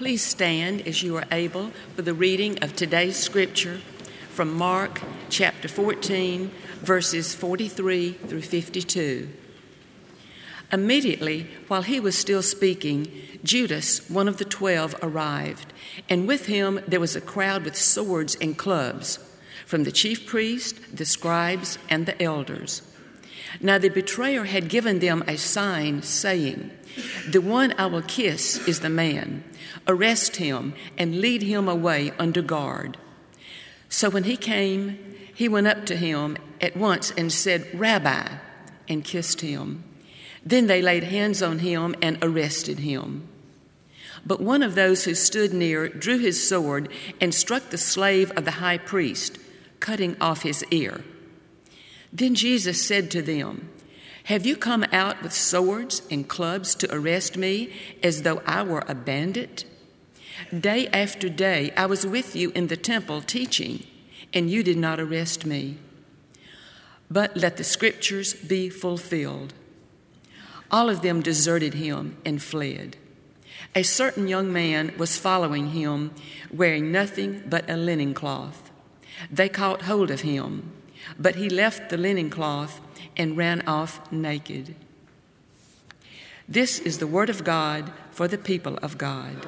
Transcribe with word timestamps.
Please 0.00 0.22
stand 0.22 0.88
as 0.88 1.02
you 1.02 1.14
are 1.18 1.26
able 1.30 1.72
for 1.94 2.00
the 2.00 2.14
reading 2.14 2.58
of 2.64 2.74
today's 2.74 3.18
scripture 3.18 3.82
from 4.30 4.50
Mark 4.50 5.02
chapter 5.28 5.68
14, 5.68 6.50
verses 6.80 7.34
43 7.34 8.12
through 8.12 8.40
52. 8.40 9.28
Immediately, 10.72 11.48
while 11.68 11.82
he 11.82 12.00
was 12.00 12.16
still 12.16 12.40
speaking, 12.40 13.12
Judas, 13.44 14.08
one 14.08 14.26
of 14.26 14.38
the 14.38 14.46
twelve, 14.46 14.96
arrived, 15.02 15.70
and 16.08 16.26
with 16.26 16.46
him 16.46 16.80
there 16.88 16.98
was 16.98 17.14
a 17.14 17.20
crowd 17.20 17.66
with 17.66 17.76
swords 17.76 18.36
and 18.36 18.56
clubs, 18.56 19.18
from 19.66 19.84
the 19.84 19.92
chief 19.92 20.26
priest, 20.26 20.96
the 20.96 21.04
scribes, 21.04 21.76
and 21.90 22.06
the 22.06 22.22
elders. 22.22 22.89
Now 23.60 23.78
the 23.78 23.88
betrayer 23.88 24.44
had 24.44 24.68
given 24.68 25.00
them 25.00 25.24
a 25.26 25.36
sign, 25.36 26.02
saying, 26.02 26.70
The 27.28 27.40
one 27.40 27.74
I 27.78 27.86
will 27.86 28.02
kiss 28.02 28.66
is 28.68 28.80
the 28.80 28.90
man. 28.90 29.44
Arrest 29.88 30.36
him 30.36 30.74
and 30.96 31.20
lead 31.20 31.42
him 31.42 31.68
away 31.68 32.12
under 32.18 32.42
guard. 32.42 32.96
So 33.88 34.08
when 34.08 34.24
he 34.24 34.36
came, 34.36 34.98
he 35.34 35.48
went 35.48 35.66
up 35.66 35.84
to 35.86 35.96
him 35.96 36.36
at 36.60 36.76
once 36.76 37.12
and 37.16 37.32
said, 37.32 37.66
Rabbi, 37.74 38.28
and 38.88 39.04
kissed 39.04 39.40
him. 39.40 39.84
Then 40.44 40.66
they 40.66 40.80
laid 40.80 41.04
hands 41.04 41.42
on 41.42 41.58
him 41.58 41.94
and 42.00 42.18
arrested 42.22 42.80
him. 42.80 43.26
But 44.24 44.40
one 44.40 44.62
of 44.62 44.74
those 44.74 45.04
who 45.04 45.14
stood 45.14 45.52
near 45.52 45.88
drew 45.88 46.18
his 46.18 46.46
sword 46.46 46.88
and 47.20 47.34
struck 47.34 47.70
the 47.70 47.78
slave 47.78 48.30
of 48.32 48.44
the 48.44 48.52
high 48.52 48.78
priest, 48.78 49.38
cutting 49.80 50.16
off 50.20 50.42
his 50.42 50.64
ear. 50.70 51.02
Then 52.12 52.34
Jesus 52.34 52.84
said 52.84 53.10
to 53.12 53.22
them, 53.22 53.68
Have 54.24 54.44
you 54.44 54.56
come 54.56 54.84
out 54.92 55.22
with 55.22 55.32
swords 55.32 56.02
and 56.10 56.28
clubs 56.28 56.74
to 56.76 56.94
arrest 56.94 57.36
me 57.36 57.72
as 58.02 58.22
though 58.22 58.42
I 58.46 58.62
were 58.62 58.84
a 58.88 58.94
bandit? 58.94 59.64
Day 60.58 60.88
after 60.88 61.28
day 61.28 61.72
I 61.76 61.86
was 61.86 62.06
with 62.06 62.34
you 62.34 62.50
in 62.52 62.66
the 62.66 62.76
temple 62.76 63.20
teaching, 63.20 63.84
and 64.32 64.50
you 64.50 64.62
did 64.62 64.78
not 64.78 64.98
arrest 64.98 65.46
me. 65.46 65.76
But 67.10 67.36
let 67.36 67.56
the 67.56 67.64
scriptures 67.64 68.34
be 68.34 68.68
fulfilled. 68.70 69.54
All 70.70 70.88
of 70.88 71.02
them 71.02 71.20
deserted 71.20 71.74
him 71.74 72.16
and 72.24 72.42
fled. 72.42 72.96
A 73.74 73.82
certain 73.82 74.28
young 74.28 74.52
man 74.52 74.92
was 74.96 75.18
following 75.18 75.70
him, 75.70 76.12
wearing 76.50 76.90
nothing 76.90 77.42
but 77.46 77.68
a 77.68 77.76
linen 77.76 78.14
cloth. 78.14 78.70
They 79.30 79.48
caught 79.48 79.82
hold 79.82 80.10
of 80.10 80.22
him, 80.22 80.72
but 81.18 81.36
he 81.36 81.48
left 81.48 81.90
the 81.90 81.96
linen 81.96 82.30
cloth 82.30 82.80
and 83.16 83.36
ran 83.36 83.62
off 83.66 84.10
naked. 84.12 84.74
This 86.48 86.78
is 86.78 86.98
the 86.98 87.06
word 87.06 87.30
of 87.30 87.44
God 87.44 87.92
for 88.10 88.26
the 88.26 88.38
people 88.38 88.76
of 88.82 88.98
God. 88.98 89.46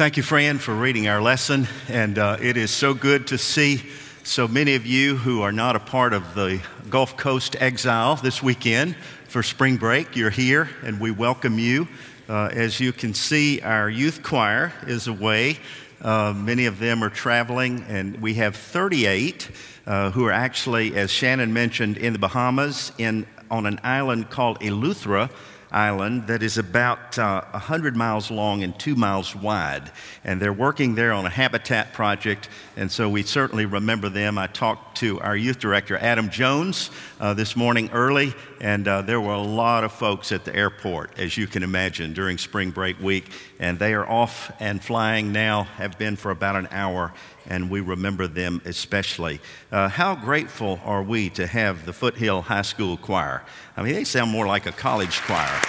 Thank 0.00 0.16
you, 0.16 0.22
Fran, 0.22 0.56
for 0.56 0.74
reading 0.74 1.08
our 1.08 1.20
lesson. 1.20 1.68
And 1.90 2.18
uh, 2.18 2.38
it 2.40 2.56
is 2.56 2.70
so 2.70 2.94
good 2.94 3.26
to 3.26 3.36
see 3.36 3.82
so 4.22 4.48
many 4.48 4.74
of 4.74 4.86
you 4.86 5.16
who 5.16 5.42
are 5.42 5.52
not 5.52 5.76
a 5.76 5.78
part 5.80 6.14
of 6.14 6.34
the 6.34 6.62
Gulf 6.88 7.18
Coast 7.18 7.54
exile 7.60 8.16
this 8.16 8.42
weekend 8.42 8.96
for 9.28 9.42
spring 9.42 9.76
break. 9.76 10.16
You're 10.16 10.30
here, 10.30 10.70
and 10.82 10.98
we 10.98 11.10
welcome 11.10 11.58
you. 11.58 11.86
Uh, 12.30 12.48
as 12.52 12.78
you 12.78 12.92
can 12.92 13.12
see, 13.12 13.60
our 13.60 13.90
youth 13.90 14.22
choir 14.22 14.72
is 14.86 15.08
away. 15.08 15.58
Uh, 16.00 16.32
many 16.32 16.66
of 16.66 16.78
them 16.78 17.02
are 17.02 17.10
traveling, 17.10 17.84
and 17.88 18.16
we 18.22 18.34
have 18.34 18.54
38 18.54 19.50
uh, 19.84 20.12
who 20.12 20.24
are 20.26 20.30
actually, 20.30 20.94
as 20.94 21.10
Shannon 21.10 21.52
mentioned, 21.52 21.96
in 21.96 22.12
the 22.12 22.20
Bahamas 22.20 22.92
in, 22.98 23.26
on 23.50 23.66
an 23.66 23.80
island 23.82 24.30
called 24.30 24.60
Eleuthera 24.60 25.28
island 25.72 26.26
that 26.26 26.42
is 26.42 26.58
about 26.58 27.18
uh, 27.18 27.42
100 27.50 27.96
miles 27.96 28.30
long 28.30 28.62
and 28.62 28.78
two 28.78 28.94
miles 28.94 29.34
wide. 29.34 29.90
And 30.24 30.40
they're 30.40 30.52
working 30.52 30.94
there 30.94 31.12
on 31.12 31.26
a 31.26 31.30
habitat 31.30 31.92
project, 31.92 32.48
and 32.76 32.90
so 32.90 33.08
we 33.08 33.22
certainly 33.22 33.66
remember 33.66 34.08
them. 34.08 34.38
I 34.38 34.46
talked 34.46 34.98
to 34.98 35.20
our 35.20 35.36
youth 35.36 35.58
director, 35.58 35.96
Adam 35.96 36.30
Jones, 36.30 36.90
uh, 37.20 37.34
this 37.34 37.56
morning 37.56 37.90
early, 37.92 38.34
and 38.60 38.86
uh, 38.86 39.02
there 39.02 39.20
were 39.20 39.32
a 39.32 39.40
lot 39.40 39.84
of 39.84 39.92
folks 39.92 40.32
at 40.32 40.44
the 40.44 40.54
airport, 40.54 41.18
as 41.18 41.36
you 41.36 41.46
can 41.46 41.62
imagine, 41.62 42.12
during 42.12 42.38
spring 42.38 42.70
break 42.70 43.00
week. 43.00 43.30
And 43.58 43.78
they 43.78 43.94
are 43.94 44.08
off 44.08 44.50
and 44.60 44.82
flying 44.82 45.32
now, 45.32 45.64
have 45.64 45.98
been 45.98 46.16
for 46.16 46.30
about 46.30 46.56
an 46.56 46.68
hour, 46.70 47.12
and 47.50 47.68
we 47.68 47.80
remember 47.80 48.26
them 48.26 48.62
especially. 48.64 49.40
Uh, 49.70 49.88
how 49.88 50.14
grateful 50.14 50.80
are 50.84 51.02
we 51.02 51.28
to 51.30 51.46
have 51.46 51.84
the 51.84 51.92
Foothill 51.92 52.40
High 52.40 52.62
School 52.62 52.96
Choir? 52.96 53.42
I 53.76 53.82
mean, 53.82 53.94
they 53.94 54.04
sound 54.04 54.30
more 54.30 54.46
like 54.46 54.64
a 54.64 54.72
college 54.72 55.20
choir. 55.22 55.60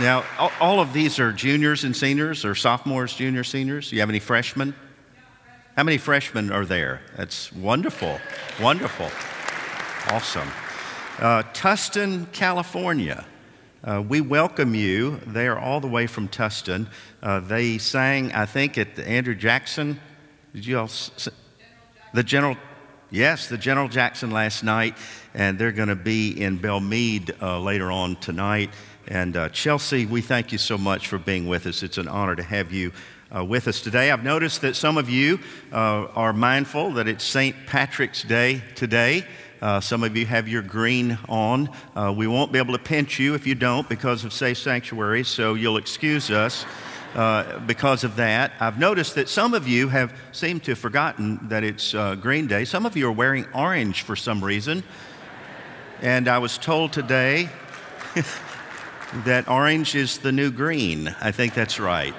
Now, 0.00 0.24
all 0.60 0.78
of 0.78 0.92
these 0.92 1.18
are 1.18 1.32
juniors 1.32 1.82
and 1.82 1.96
seniors, 1.96 2.44
or 2.44 2.54
sophomores, 2.54 3.14
juniors, 3.14 3.48
seniors. 3.48 3.90
Do 3.90 3.96
you 3.96 4.00
have 4.00 4.08
any 4.08 4.20
freshmen? 4.20 4.74
How 5.76 5.82
many 5.82 5.98
freshmen 5.98 6.52
are 6.52 6.64
there? 6.64 7.00
That's 7.16 7.52
wonderful. 7.52 8.20
Wonderful. 8.60 9.10
Awesome. 10.12 10.48
Uh, 11.18 11.42
Tustin, 11.52 12.30
California. 12.32 13.24
Uh, 13.84 14.02
we 14.06 14.20
welcome 14.20 14.74
you. 14.74 15.20
They 15.24 15.46
are 15.46 15.56
all 15.56 15.78
the 15.78 15.86
way 15.86 16.08
from 16.08 16.26
Tustin. 16.26 16.88
Uh, 17.22 17.38
they 17.38 17.78
sang, 17.78 18.32
I 18.32 18.44
think, 18.44 18.76
at 18.76 18.96
the 18.96 19.06
Andrew 19.06 19.36
Jackson. 19.36 20.00
Did 20.52 20.66
you 20.66 20.78
all? 20.80 20.86
S- 20.86 21.28
the 22.12 22.24
General, 22.24 22.56
yes, 23.10 23.46
the 23.46 23.56
General 23.56 23.86
Jackson 23.86 24.32
last 24.32 24.64
night, 24.64 24.96
and 25.32 25.56
they're 25.60 25.70
going 25.70 25.90
to 25.90 25.94
be 25.94 26.40
in 26.40 26.58
Belmead 26.58 27.40
uh, 27.40 27.60
later 27.60 27.92
on 27.92 28.16
tonight. 28.16 28.70
And 29.06 29.36
uh, 29.36 29.48
Chelsea, 29.50 30.06
we 30.06 30.22
thank 30.22 30.50
you 30.50 30.58
so 30.58 30.76
much 30.76 31.06
for 31.06 31.18
being 31.18 31.46
with 31.46 31.64
us. 31.66 31.84
It's 31.84 31.98
an 31.98 32.08
honor 32.08 32.34
to 32.34 32.42
have 32.42 32.72
you 32.72 32.90
uh, 33.34 33.44
with 33.44 33.68
us 33.68 33.80
today. 33.80 34.10
I've 34.10 34.24
noticed 34.24 34.60
that 34.62 34.74
some 34.74 34.98
of 34.98 35.08
you 35.08 35.38
uh, 35.70 36.06
are 36.16 36.32
mindful 36.32 36.94
that 36.94 37.06
it's 37.06 37.22
St. 37.22 37.54
Patrick's 37.66 38.24
Day 38.24 38.60
today. 38.74 39.24
Uh, 39.60 39.80
some 39.80 40.04
of 40.04 40.16
you 40.16 40.24
have 40.26 40.48
your 40.48 40.62
green 40.62 41.18
on. 41.28 41.68
Uh, 41.96 42.12
we 42.16 42.26
won't 42.26 42.52
be 42.52 42.58
able 42.58 42.72
to 42.72 42.82
pinch 42.82 43.18
you 43.18 43.34
if 43.34 43.46
you 43.46 43.54
don't 43.54 43.88
because 43.88 44.24
of 44.24 44.32
safe 44.32 44.58
sanctuary, 44.58 45.24
so 45.24 45.54
you'll 45.54 45.76
excuse 45.76 46.30
us. 46.30 46.64
Uh, 47.14 47.58
because 47.60 48.04
of 48.04 48.16
that. 48.16 48.52
I've 48.60 48.78
noticed 48.78 49.14
that 49.14 49.30
some 49.30 49.54
of 49.54 49.66
you 49.66 49.88
have 49.88 50.12
seemed 50.30 50.62
to 50.64 50.72
have 50.72 50.78
forgotten 50.78 51.48
that 51.48 51.64
it's 51.64 51.94
uh, 51.94 52.16
Green 52.16 52.46
Day. 52.46 52.66
Some 52.66 52.84
of 52.84 52.98
you 52.98 53.08
are 53.08 53.12
wearing 53.12 53.46
orange 53.54 54.02
for 54.02 54.14
some 54.14 54.44
reason. 54.44 54.84
And 56.02 56.28
I 56.28 56.38
was 56.38 56.58
told 56.58 56.92
today 56.92 57.48
that 59.24 59.48
orange 59.48 59.94
is 59.94 60.18
the 60.18 60.32
new 60.32 60.50
green. 60.50 61.08
I 61.20 61.32
think 61.32 61.54
that's 61.54 61.80
right. 61.80 62.14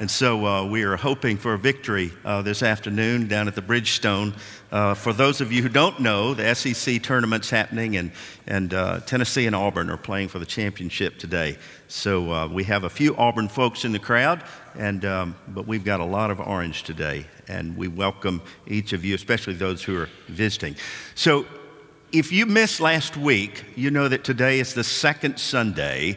And 0.00 0.10
so 0.10 0.46
uh, 0.46 0.64
we 0.64 0.84
are 0.84 0.96
hoping 0.96 1.36
for 1.36 1.52
a 1.52 1.58
victory 1.58 2.10
uh, 2.24 2.40
this 2.40 2.62
afternoon 2.62 3.28
down 3.28 3.48
at 3.48 3.54
the 3.54 3.60
Bridgestone. 3.60 4.32
Uh, 4.72 4.94
for 4.94 5.12
those 5.12 5.42
of 5.42 5.52
you 5.52 5.62
who 5.62 5.68
don't 5.68 6.00
know, 6.00 6.32
the 6.32 6.54
SEC 6.54 7.02
tournament's 7.02 7.50
happening, 7.50 7.98
and, 7.98 8.10
and 8.46 8.72
uh, 8.72 9.00
Tennessee 9.00 9.46
and 9.46 9.54
Auburn 9.54 9.90
are 9.90 9.98
playing 9.98 10.28
for 10.28 10.38
the 10.38 10.46
championship 10.46 11.18
today. 11.18 11.58
So 11.88 12.32
uh, 12.32 12.48
we 12.48 12.64
have 12.64 12.84
a 12.84 12.88
few 12.88 13.14
Auburn 13.14 13.48
folks 13.48 13.84
in 13.84 13.92
the 13.92 13.98
crowd, 13.98 14.42
and, 14.74 15.04
um, 15.04 15.36
but 15.48 15.66
we've 15.66 15.84
got 15.84 16.00
a 16.00 16.04
lot 16.06 16.30
of 16.30 16.40
orange 16.40 16.82
today. 16.82 17.26
And 17.46 17.76
we 17.76 17.86
welcome 17.86 18.40
each 18.66 18.94
of 18.94 19.04
you, 19.04 19.14
especially 19.14 19.52
those 19.52 19.82
who 19.82 19.98
are 19.98 20.08
visiting. 20.28 20.76
So 21.14 21.44
if 22.10 22.32
you 22.32 22.46
missed 22.46 22.80
last 22.80 23.18
week, 23.18 23.64
you 23.76 23.90
know 23.90 24.08
that 24.08 24.24
today 24.24 24.60
is 24.60 24.72
the 24.72 24.82
second 24.82 25.38
Sunday 25.38 26.16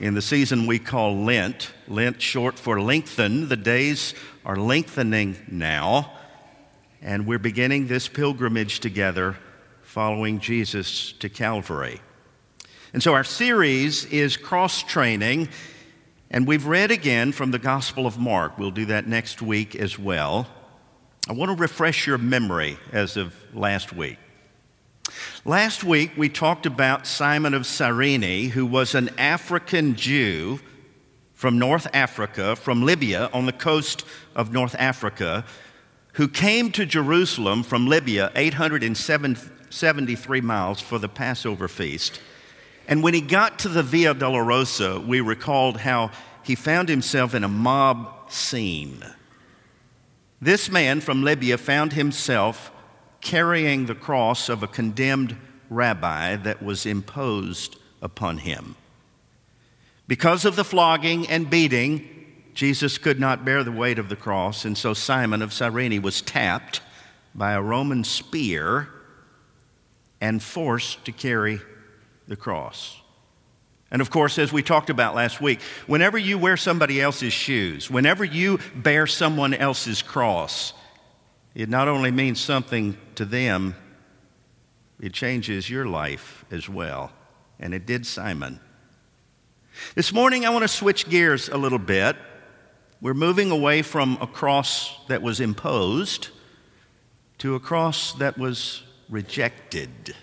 in 0.00 0.14
the 0.14 0.22
season 0.22 0.66
we 0.66 0.78
call 0.78 1.24
Lent. 1.24 1.72
Lent, 1.88 2.20
short 2.20 2.58
for 2.58 2.80
lengthen. 2.80 3.48
The 3.48 3.56
days 3.56 4.14
are 4.44 4.56
lengthening 4.56 5.36
now, 5.50 6.12
and 7.00 7.26
we're 7.26 7.38
beginning 7.38 7.86
this 7.86 8.08
pilgrimage 8.08 8.80
together 8.80 9.36
following 9.82 10.40
Jesus 10.40 11.12
to 11.12 11.28
Calvary. 11.28 12.00
And 12.92 13.02
so 13.02 13.14
our 13.14 13.24
series 13.24 14.04
is 14.06 14.36
cross 14.36 14.82
training, 14.82 15.48
and 16.30 16.46
we've 16.46 16.66
read 16.66 16.90
again 16.90 17.32
from 17.32 17.50
the 17.50 17.58
Gospel 17.58 18.06
of 18.06 18.18
Mark. 18.18 18.58
We'll 18.58 18.70
do 18.70 18.86
that 18.86 19.06
next 19.06 19.42
week 19.42 19.76
as 19.76 19.98
well. 19.98 20.46
I 21.28 21.32
want 21.32 21.50
to 21.50 21.56
refresh 21.56 22.06
your 22.06 22.18
memory 22.18 22.78
as 22.92 23.16
of 23.16 23.34
last 23.54 23.92
week. 23.92 24.18
Last 25.46 25.84
week, 25.84 26.12
we 26.16 26.30
talked 26.30 26.64
about 26.64 27.06
Simon 27.06 27.52
of 27.52 27.66
Cyrene, 27.66 28.48
who 28.48 28.64
was 28.64 28.94
an 28.94 29.10
African 29.18 29.94
Jew 29.94 30.58
from 31.34 31.58
North 31.58 31.86
Africa, 31.92 32.56
from 32.56 32.82
Libya 32.82 33.28
on 33.30 33.44
the 33.44 33.52
coast 33.52 34.06
of 34.34 34.54
North 34.54 34.74
Africa, 34.78 35.44
who 36.14 36.28
came 36.28 36.72
to 36.72 36.86
Jerusalem 36.86 37.62
from 37.62 37.86
Libya, 37.86 38.32
873 38.34 40.40
miles, 40.40 40.80
for 40.80 40.98
the 40.98 41.10
Passover 41.10 41.68
feast. 41.68 42.22
And 42.88 43.02
when 43.02 43.12
he 43.12 43.20
got 43.20 43.58
to 43.58 43.68
the 43.68 43.82
Via 43.82 44.14
Dolorosa, 44.14 45.06
we 45.06 45.20
recalled 45.20 45.76
how 45.76 46.10
he 46.42 46.54
found 46.54 46.88
himself 46.88 47.34
in 47.34 47.44
a 47.44 47.48
mob 47.48 48.32
scene. 48.32 49.04
This 50.40 50.70
man 50.70 51.02
from 51.02 51.22
Libya 51.22 51.58
found 51.58 51.92
himself 51.92 52.70
carrying 53.24 53.86
the 53.86 53.94
cross 53.94 54.48
of 54.48 54.62
a 54.62 54.68
condemned 54.68 55.36
rabbi 55.68 56.36
that 56.36 56.62
was 56.62 56.86
imposed 56.86 57.76
upon 58.00 58.38
him. 58.38 58.76
Because 60.06 60.44
of 60.44 60.54
the 60.54 60.64
flogging 60.64 61.26
and 61.28 61.50
beating, 61.50 62.08
Jesus 62.52 62.98
could 62.98 63.18
not 63.18 63.44
bear 63.44 63.64
the 63.64 63.72
weight 63.72 63.98
of 63.98 64.08
the 64.08 64.16
cross, 64.16 64.64
and 64.64 64.78
so 64.78 64.94
Simon 64.94 65.42
of 65.42 65.52
Cyrene 65.52 66.02
was 66.02 66.22
tapped 66.22 66.80
by 67.34 67.52
a 67.52 67.62
Roman 67.62 68.04
spear 68.04 68.88
and 70.20 70.42
forced 70.42 71.04
to 71.06 71.12
carry 71.12 71.60
the 72.28 72.36
cross. 72.36 73.00
And 73.90 74.00
of 74.00 74.10
course, 74.10 74.38
as 74.38 74.52
we 74.52 74.62
talked 74.62 74.90
about 74.90 75.14
last 75.14 75.40
week, 75.40 75.60
whenever 75.86 76.18
you 76.18 76.36
wear 76.38 76.56
somebody 76.56 77.00
else's 77.00 77.32
shoes, 77.32 77.90
whenever 77.90 78.24
you 78.24 78.58
bear 78.74 79.06
someone 79.06 79.54
else's 79.54 80.02
cross, 80.02 80.72
it 81.54 81.68
not 81.68 81.88
only 81.88 82.10
means 82.10 82.40
something 82.40 82.96
to 83.14 83.24
them, 83.24 83.76
it 85.00 85.12
changes 85.12 85.70
your 85.70 85.86
life 85.86 86.44
as 86.50 86.68
well. 86.68 87.12
And 87.60 87.72
it 87.72 87.86
did 87.86 88.06
Simon. 88.06 88.60
This 89.94 90.12
morning, 90.12 90.44
I 90.44 90.50
want 90.50 90.62
to 90.62 90.68
switch 90.68 91.08
gears 91.08 91.48
a 91.48 91.56
little 91.56 91.78
bit. 91.78 92.16
We're 93.00 93.14
moving 93.14 93.50
away 93.50 93.82
from 93.82 94.18
a 94.20 94.26
cross 94.26 94.96
that 95.08 95.22
was 95.22 95.40
imposed 95.40 96.28
to 97.38 97.54
a 97.54 97.60
cross 97.60 98.12
that 98.14 98.38
was 98.38 98.82
rejected. 99.08 100.14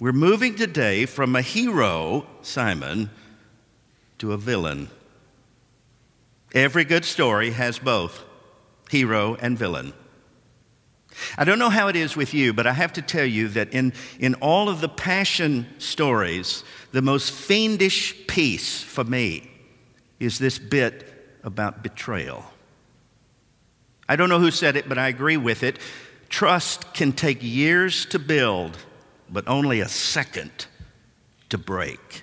We're 0.00 0.12
moving 0.12 0.54
today 0.56 1.06
from 1.06 1.36
a 1.36 1.42
hero, 1.42 2.26
Simon, 2.42 3.10
to 4.18 4.32
a 4.32 4.36
villain. 4.36 4.88
Every 6.54 6.84
good 6.84 7.04
story 7.04 7.50
has 7.52 7.78
both 7.78 8.24
hero 8.90 9.36
and 9.36 9.58
villain. 9.58 9.92
I 11.36 11.44
don't 11.44 11.58
know 11.58 11.70
how 11.70 11.88
it 11.88 11.96
is 11.96 12.16
with 12.16 12.34
you, 12.34 12.52
but 12.52 12.66
I 12.66 12.72
have 12.72 12.92
to 12.94 13.02
tell 13.02 13.24
you 13.24 13.48
that 13.48 13.72
in, 13.72 13.92
in 14.18 14.34
all 14.36 14.68
of 14.68 14.80
the 14.80 14.88
passion 14.88 15.66
stories, 15.78 16.64
the 16.92 17.02
most 17.02 17.32
fiendish 17.32 18.26
piece 18.26 18.82
for 18.82 19.04
me 19.04 19.50
is 20.20 20.38
this 20.38 20.58
bit 20.58 21.38
about 21.44 21.82
betrayal. 21.82 22.44
I 24.08 24.16
don't 24.16 24.28
know 24.28 24.40
who 24.40 24.50
said 24.50 24.76
it, 24.76 24.88
but 24.88 24.98
I 24.98 25.08
agree 25.08 25.36
with 25.36 25.62
it. 25.62 25.78
Trust 26.28 26.94
can 26.94 27.12
take 27.12 27.38
years 27.42 28.06
to 28.06 28.18
build 28.18 28.76
but 29.30 29.46
only 29.46 29.80
a 29.80 29.88
second 29.88 30.66
to 31.50 31.58
break. 31.58 32.22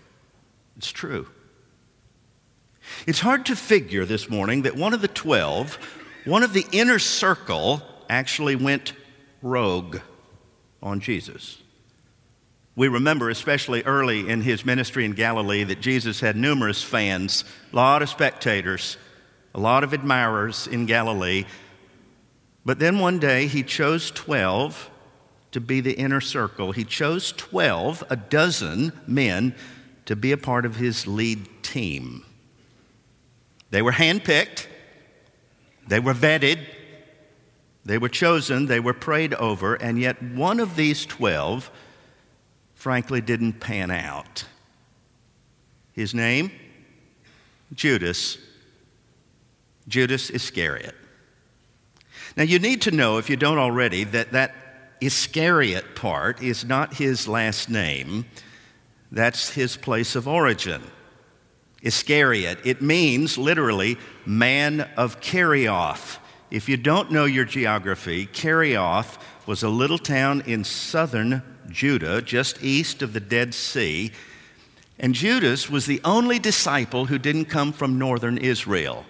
It's 0.78 0.92
true. 0.92 1.28
It's 3.08 3.20
hard 3.20 3.46
to 3.48 3.56
figure 3.56 4.06
this 4.06 4.30
morning 4.30 4.64
that 4.64 4.76
one 4.76 4.94
of 4.94 5.02
the 5.02 5.08
12, 5.08 5.78
one 6.26 6.44
of 6.44 6.54
the 6.54 6.66
inner 6.72 7.00
circle, 7.00 7.82
actually 8.10 8.56
went 8.56 8.94
rogue 9.42 10.00
on 10.82 11.00
Jesus. 11.00 11.62
We 12.76 12.90
remember, 12.90 13.30
especially 13.30 13.84
early 13.84 14.30
in 14.30 14.42
his 14.42 14.66
ministry 14.66 15.06
in 15.06 15.14
Galilee, 15.14 15.64
that 15.64 15.80
Jesus 15.80 16.20
had 16.20 16.36
numerous 16.36 16.84
fans, 16.84 17.46
a 17.72 17.76
lot 17.76 18.02
of 18.02 18.10
spectators, 18.10 18.98
a 19.54 19.60
lot 19.60 19.84
of 19.86 19.94
admirers 19.94 20.68
in 20.68 20.86
Galilee. 20.86 21.46
But 22.66 22.80
then 22.80 23.00
one 23.00 23.20
day 23.20 23.48
he 23.48 23.64
chose 23.64 24.12
12 24.12 24.90
to 25.52 25.62
be 25.62 25.80
the 25.80 25.94
inner 25.94 26.20
circle. 26.20 26.74
He 26.74 26.84
chose 26.84 27.32
12, 27.32 28.04
a 28.10 28.18
dozen 28.18 28.92
men, 29.08 29.56
to 30.06 30.18
be 30.18 30.34
a 30.34 30.38
part 30.38 30.66
of 30.66 30.76
his 30.76 31.08
lead 31.08 31.48
team. 31.64 32.26
They 33.72 33.82
were 33.82 33.94
handpicked, 33.94 34.68
they 35.88 36.02
were 36.02 36.14
vetted, 36.14 36.60
they 37.86 38.00
were 38.00 38.10
chosen, 38.10 38.66
they 38.66 38.80
were 38.80 38.94
prayed 38.94 39.36
over, 39.36 39.76
and 39.76 40.00
yet 40.00 40.22
one 40.22 40.60
of 40.60 40.76
these 40.76 41.06
12, 41.06 41.70
frankly, 42.74 43.22
didn't 43.22 43.60
pan 43.60 43.92
out. 43.92 44.46
His 45.94 46.14
name? 46.14 46.52
Judas. 47.74 48.40
Judas 49.88 50.32
Iscariot. 50.32 50.96
Now, 52.36 52.44
you 52.44 52.60
need 52.60 52.82
to 52.82 52.92
know, 52.92 53.18
if 53.18 53.30
you 53.30 53.38
don't 53.38 53.60
already, 53.60 54.04
that 54.06 54.32
that 54.32 54.56
Iscariot 55.00 55.96
part 55.96 56.42
is 56.42 56.66
not 56.66 56.96
his 56.96 57.28
last 57.28 57.70
name, 57.70 58.26
that's 59.12 59.52
his 59.52 59.78
place 59.78 60.16
of 60.16 60.28
origin. 60.28 60.82
Iscariot, 61.82 62.60
it 62.66 62.82
means 62.82 63.38
literally 63.38 63.98
man 64.26 64.82
of 64.98 65.22
Kerioth. 65.22 66.18
If 66.52 66.70
you 66.70 66.78
don't 66.78 67.12
know 67.12 67.26
your 67.26 67.46
geography, 67.46 68.28
Kerioth 68.28 69.18
was 69.46 69.64
a 69.64 69.70
little 69.70 69.98
town 69.98 70.42
in 70.46 70.64
southern 70.64 71.42
Judah, 71.70 72.22
just 72.22 72.64
east 72.64 73.02
of 73.02 73.14
the 73.14 73.20
Dead 73.20 73.54
Sea. 73.54 74.12
And 75.00 75.14
Judas 75.14 75.70
was 75.70 75.86
the 75.86 76.02
only 76.04 76.40
disciple 76.40 77.06
who 77.06 77.18
didn't 77.18 77.46
come 77.46 77.74
from 77.74 78.00
northern 78.00 78.38
Israel. 78.38 79.06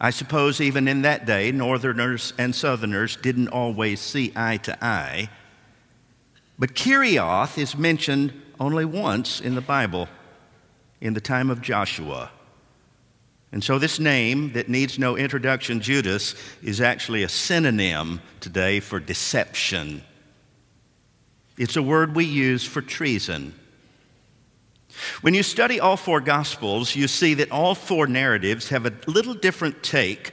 I 0.00 0.10
suppose 0.10 0.60
even 0.60 0.88
in 0.88 1.02
that 1.02 1.24
day, 1.26 1.52
Northerners 1.52 2.32
and 2.36 2.54
Southerners 2.54 3.16
didn't 3.16 3.48
always 3.48 4.00
see 4.00 4.32
eye 4.34 4.56
to 4.58 4.84
eye. 4.84 5.28
But 6.58 6.74
Kerioth 6.74 7.58
is 7.58 7.76
mentioned 7.76 8.32
only 8.58 8.84
once 8.84 9.40
in 9.40 9.54
the 9.54 9.60
Bible, 9.60 10.08
in 11.00 11.14
the 11.14 11.20
time 11.20 11.50
of 11.50 11.60
Joshua. 11.60 12.30
And 13.54 13.62
so, 13.62 13.78
this 13.78 14.00
name 14.00 14.52
that 14.54 14.68
needs 14.68 14.98
no 14.98 15.16
introduction, 15.16 15.80
Judas, 15.80 16.34
is 16.60 16.80
actually 16.80 17.22
a 17.22 17.28
synonym 17.28 18.20
today 18.40 18.80
for 18.80 18.98
deception. 18.98 20.02
It's 21.56 21.76
a 21.76 21.82
word 21.82 22.16
we 22.16 22.24
use 22.24 22.64
for 22.64 22.82
treason. 22.82 23.54
When 25.20 25.34
you 25.34 25.44
study 25.44 25.78
all 25.78 25.96
four 25.96 26.20
Gospels, 26.20 26.96
you 26.96 27.06
see 27.06 27.34
that 27.34 27.52
all 27.52 27.76
four 27.76 28.08
narratives 28.08 28.70
have 28.70 28.86
a 28.86 28.92
little 29.06 29.34
different 29.34 29.84
take 29.84 30.32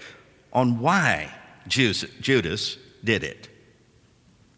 on 0.51 0.79
why 0.79 1.31
Judas 1.67 2.77
did 3.03 3.24
it. 3.24 3.50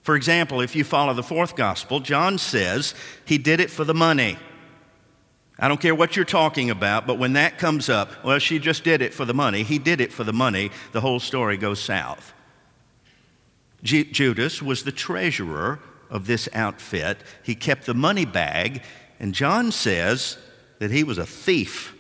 For 0.04 0.16
example, 0.16 0.62
if 0.62 0.74
you 0.74 0.86
follow 0.86 1.14
the 1.14 1.22
fourth 1.22 1.58
Gospel, 1.58 2.00
John 2.00 2.38
says 2.38 2.96
he 3.26 3.38
did 3.38 3.60
it 3.60 3.70
for 3.70 3.84
the 3.84 3.94
money. 3.94 4.38
I 5.60 5.68
don't 5.68 5.80
care 5.80 5.96
what 5.96 6.16
you're 6.16 6.26
talking 6.26 6.70
about, 6.70 7.06
but 7.06 7.20
when 7.20 7.34
that 7.34 7.58
comes 7.58 7.88
up, 7.88 8.24
well, 8.24 8.40
she 8.40 8.58
just 8.60 8.84
did 8.84 9.02
it 9.02 9.14
for 9.14 9.24
the 9.24 9.34
money. 9.34 9.64
He 9.64 9.78
did 9.78 10.02
it 10.02 10.12
for 10.12 10.24
the 10.24 10.34
money. 10.34 10.72
The 10.92 11.02
whole 11.02 11.20
story 11.20 11.58
goes 11.58 11.80
south. 11.80 12.34
Judas 13.84 14.62
was 14.62 14.84
the 14.84 14.92
treasurer 14.92 15.80
of 16.10 16.26
this 16.26 16.50
outfit. 16.54 17.18
He 17.44 17.54
kept 17.54 17.86
the 17.86 17.94
money 17.94 18.26
bag 18.26 18.82
and 19.24 19.34
John 19.34 19.72
says 19.72 20.38
that 20.80 20.92
he 20.92 21.06
was 21.06 21.18
a 21.18 21.26
thief, 21.26 21.96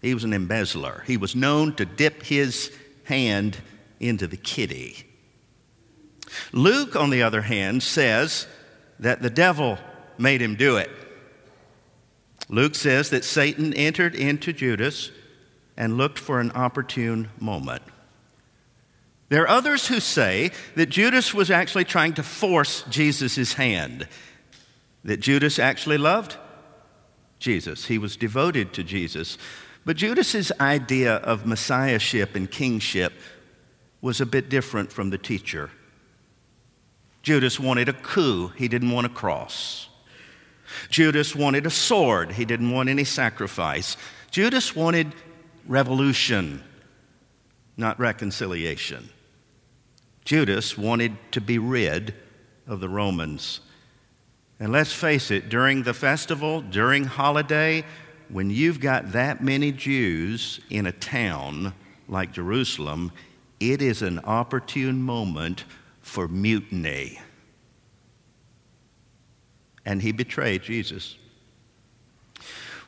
he 0.00 0.14
was 0.14 0.24
an 0.24 0.32
embezzler. 0.32 1.02
He 1.06 1.18
was 1.18 1.36
known 1.36 1.74
to 1.76 1.84
dip 1.84 2.22
his 2.22 2.74
hand 3.04 3.58
into 4.00 4.26
the 4.26 4.38
kitty. 4.38 5.06
Luke, 6.52 6.96
on 6.96 7.10
the 7.10 7.22
other 7.22 7.42
hand, 7.42 7.82
says 7.82 8.46
that 9.00 9.20
the 9.20 9.28
devil 9.28 9.78
made 10.16 10.40
him 10.40 10.56
do 10.56 10.78
it. 10.78 10.90
Luke 12.48 12.74
says 12.74 13.10
that 13.10 13.24
Satan 13.24 13.72
entered 13.74 14.14
into 14.14 14.52
Judas 14.52 15.10
and 15.76 15.96
looked 15.96 16.18
for 16.18 16.40
an 16.40 16.50
opportune 16.52 17.30
moment. 17.40 17.82
There 19.28 19.42
are 19.42 19.48
others 19.48 19.88
who 19.88 20.00
say 20.00 20.50
that 20.76 20.90
Judas 20.90 21.32
was 21.32 21.50
actually 21.50 21.84
trying 21.84 22.14
to 22.14 22.22
force 22.22 22.84
Jesus' 22.88 23.54
hand 23.54 24.06
that 25.04 25.20
Judas 25.20 25.58
actually 25.58 25.98
loved 25.98 26.36
Jesus. 27.38 27.86
He 27.86 27.98
was 27.98 28.16
devoted 28.16 28.72
to 28.74 28.82
Jesus. 28.82 29.38
But 29.84 29.96
Judas's 29.96 30.50
idea 30.60 31.16
of 31.16 31.46
messiahship 31.46 32.34
and 32.34 32.50
kingship 32.50 33.12
was 34.00 34.20
a 34.20 34.26
bit 34.26 34.48
different 34.48 34.90
from 34.90 35.10
the 35.10 35.18
teacher. 35.18 35.70
Judas 37.22 37.60
wanted 37.60 37.88
a 37.88 37.92
coup, 37.92 38.48
he 38.56 38.68
didn't 38.68 38.90
want 38.90 39.06
a 39.06 39.10
cross. 39.10 39.88
Judas 40.90 41.34
wanted 41.34 41.66
a 41.66 41.70
sword, 41.70 42.32
he 42.32 42.44
didn't 42.44 42.70
want 42.70 42.88
any 42.88 43.04
sacrifice. 43.04 43.96
Judas 44.30 44.74
wanted 44.74 45.14
revolution, 45.66 46.62
not 47.76 47.98
reconciliation. 47.98 49.08
Judas 50.24 50.78
wanted 50.78 51.16
to 51.32 51.40
be 51.40 51.58
rid 51.58 52.14
of 52.66 52.80
the 52.80 52.88
Romans. 52.88 53.60
And 54.58 54.72
let's 54.72 54.92
face 54.92 55.30
it, 55.30 55.48
during 55.48 55.82
the 55.82 55.94
festival, 55.94 56.62
during 56.62 57.04
holiday, 57.04 57.84
when 58.28 58.50
you've 58.50 58.80
got 58.80 59.12
that 59.12 59.42
many 59.42 59.72
Jews 59.72 60.60
in 60.70 60.86
a 60.86 60.92
town 60.92 61.74
like 62.08 62.32
Jerusalem, 62.32 63.12
it 63.60 63.82
is 63.82 64.02
an 64.02 64.20
opportune 64.20 65.02
moment 65.02 65.64
for 66.00 66.28
mutiny. 66.28 67.20
And 69.84 70.00
he 70.00 70.12
betrayed 70.12 70.62
Jesus. 70.62 71.16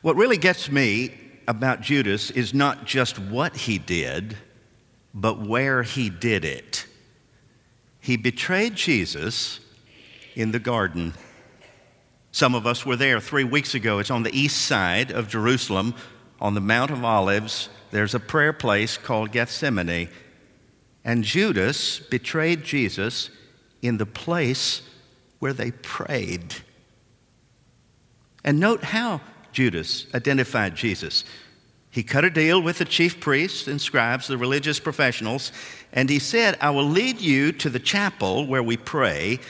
What 0.03 0.17
really 0.17 0.39
gets 0.39 0.71
me 0.71 1.13
about 1.49 1.81
Judas 1.81 2.31
is 2.31 2.55
not 2.55 2.85
just 2.85 3.19
what 3.19 3.57
he 3.57 3.79
did, 3.79 4.37
but 5.15 5.41
where 5.41 5.83
he 5.83 6.11
did 6.11 6.45
it. 6.45 6.87
He 8.01 8.17
betrayed 8.17 8.75
Jesus 8.75 9.61
in 10.35 10.53
the 10.53 10.59
garden. 10.59 11.15
Some 12.31 12.55
of 12.55 12.67
us 12.67 12.85
were 12.85 12.97
there 12.97 13.19
three 13.19 13.45
weeks 13.45 13.75
ago. 13.75 13.99
It's 13.99 14.11
on 14.11 14.23
the 14.23 14.39
east 14.39 14.67
side 14.67 15.11
of 15.11 15.29
Jerusalem, 15.29 15.95
on 16.41 16.55
the 16.55 16.61
Mount 16.61 16.91
of 16.91 17.03
Olives. 17.03 17.69
There's 17.91 18.15
a 18.15 18.21
prayer 18.21 18.53
place 18.53 18.99
called 18.99 19.33
Gethsemane. 19.33 20.11
And 21.05 21.25
Judas 21.25 21.99
betrayed 21.99 22.63
Jesus 22.63 23.31
in 23.81 23.97
the 23.97 24.07
place 24.07 24.83
where 25.39 25.53
they 25.53 25.71
prayed. 25.71 26.55
And 28.47 28.61
note 28.61 28.85
how 28.85 29.21
Judas 29.53 30.07
identified 30.15 30.77
Jesus. 30.77 31.25
He 31.91 32.05
cut 32.05 32.25
a 32.25 32.31
deal 32.31 32.63
with 32.63 32.79
the 32.79 32.85
chief 32.85 33.19
priests 33.19 33.67
and 33.67 33.81
scribes, 33.81 34.29
the 34.29 34.39
religious 34.39 34.79
professionals, 34.79 35.51
and 35.93 36.09
he 36.09 36.21
said, 36.21 36.57
I 36.61 36.71
will 36.71 36.85
lead 36.85 37.21
you 37.21 37.53
to 37.53 37.69
the 37.69 37.81
chapel 37.81 38.47
where 38.47 38.63
we 38.63 38.77
pray, 38.77 39.41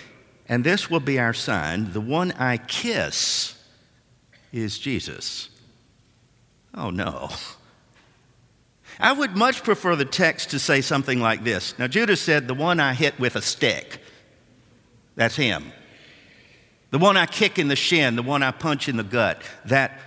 and 0.48 0.64
this 0.64 0.88
will 0.88 1.00
be 1.00 1.18
our 1.18 1.34
sign. 1.34 1.92
The 1.92 2.00
one 2.00 2.32
I 2.32 2.56
kiss 2.56 3.54
is 4.52 4.78
Jesus. 4.78 5.50
Oh, 6.74 6.90
no. 6.90 7.30
I 8.98 9.12
would 9.12 9.36
much 9.36 9.62
prefer 9.62 9.96
the 9.96 10.04
text 10.04 10.50
to 10.50 10.58
say 10.58 10.80
something 10.80 11.20
like 11.20 11.44
this. 11.44 11.78
Now, 11.78 11.86
Judas 11.86 12.22
said, 12.22 12.48
The 12.48 12.54
one 12.54 12.80
I 12.80 12.94
hit 12.94 13.18
with 13.18 13.36
a 13.36 13.42
stick, 13.42 14.00
that's 15.16 15.36
him. 15.36 15.72
The 16.90 16.98
one 16.98 17.16
I 17.16 17.26
kick 17.26 17.58
in 17.58 17.68
the 17.68 17.76
shin, 17.76 18.16
the 18.16 18.22
one 18.22 18.42
I 18.42 18.50
punch 18.52 18.88
in 18.88 18.96
the 18.96 19.02
gut, 19.02 19.42
that 19.64 20.00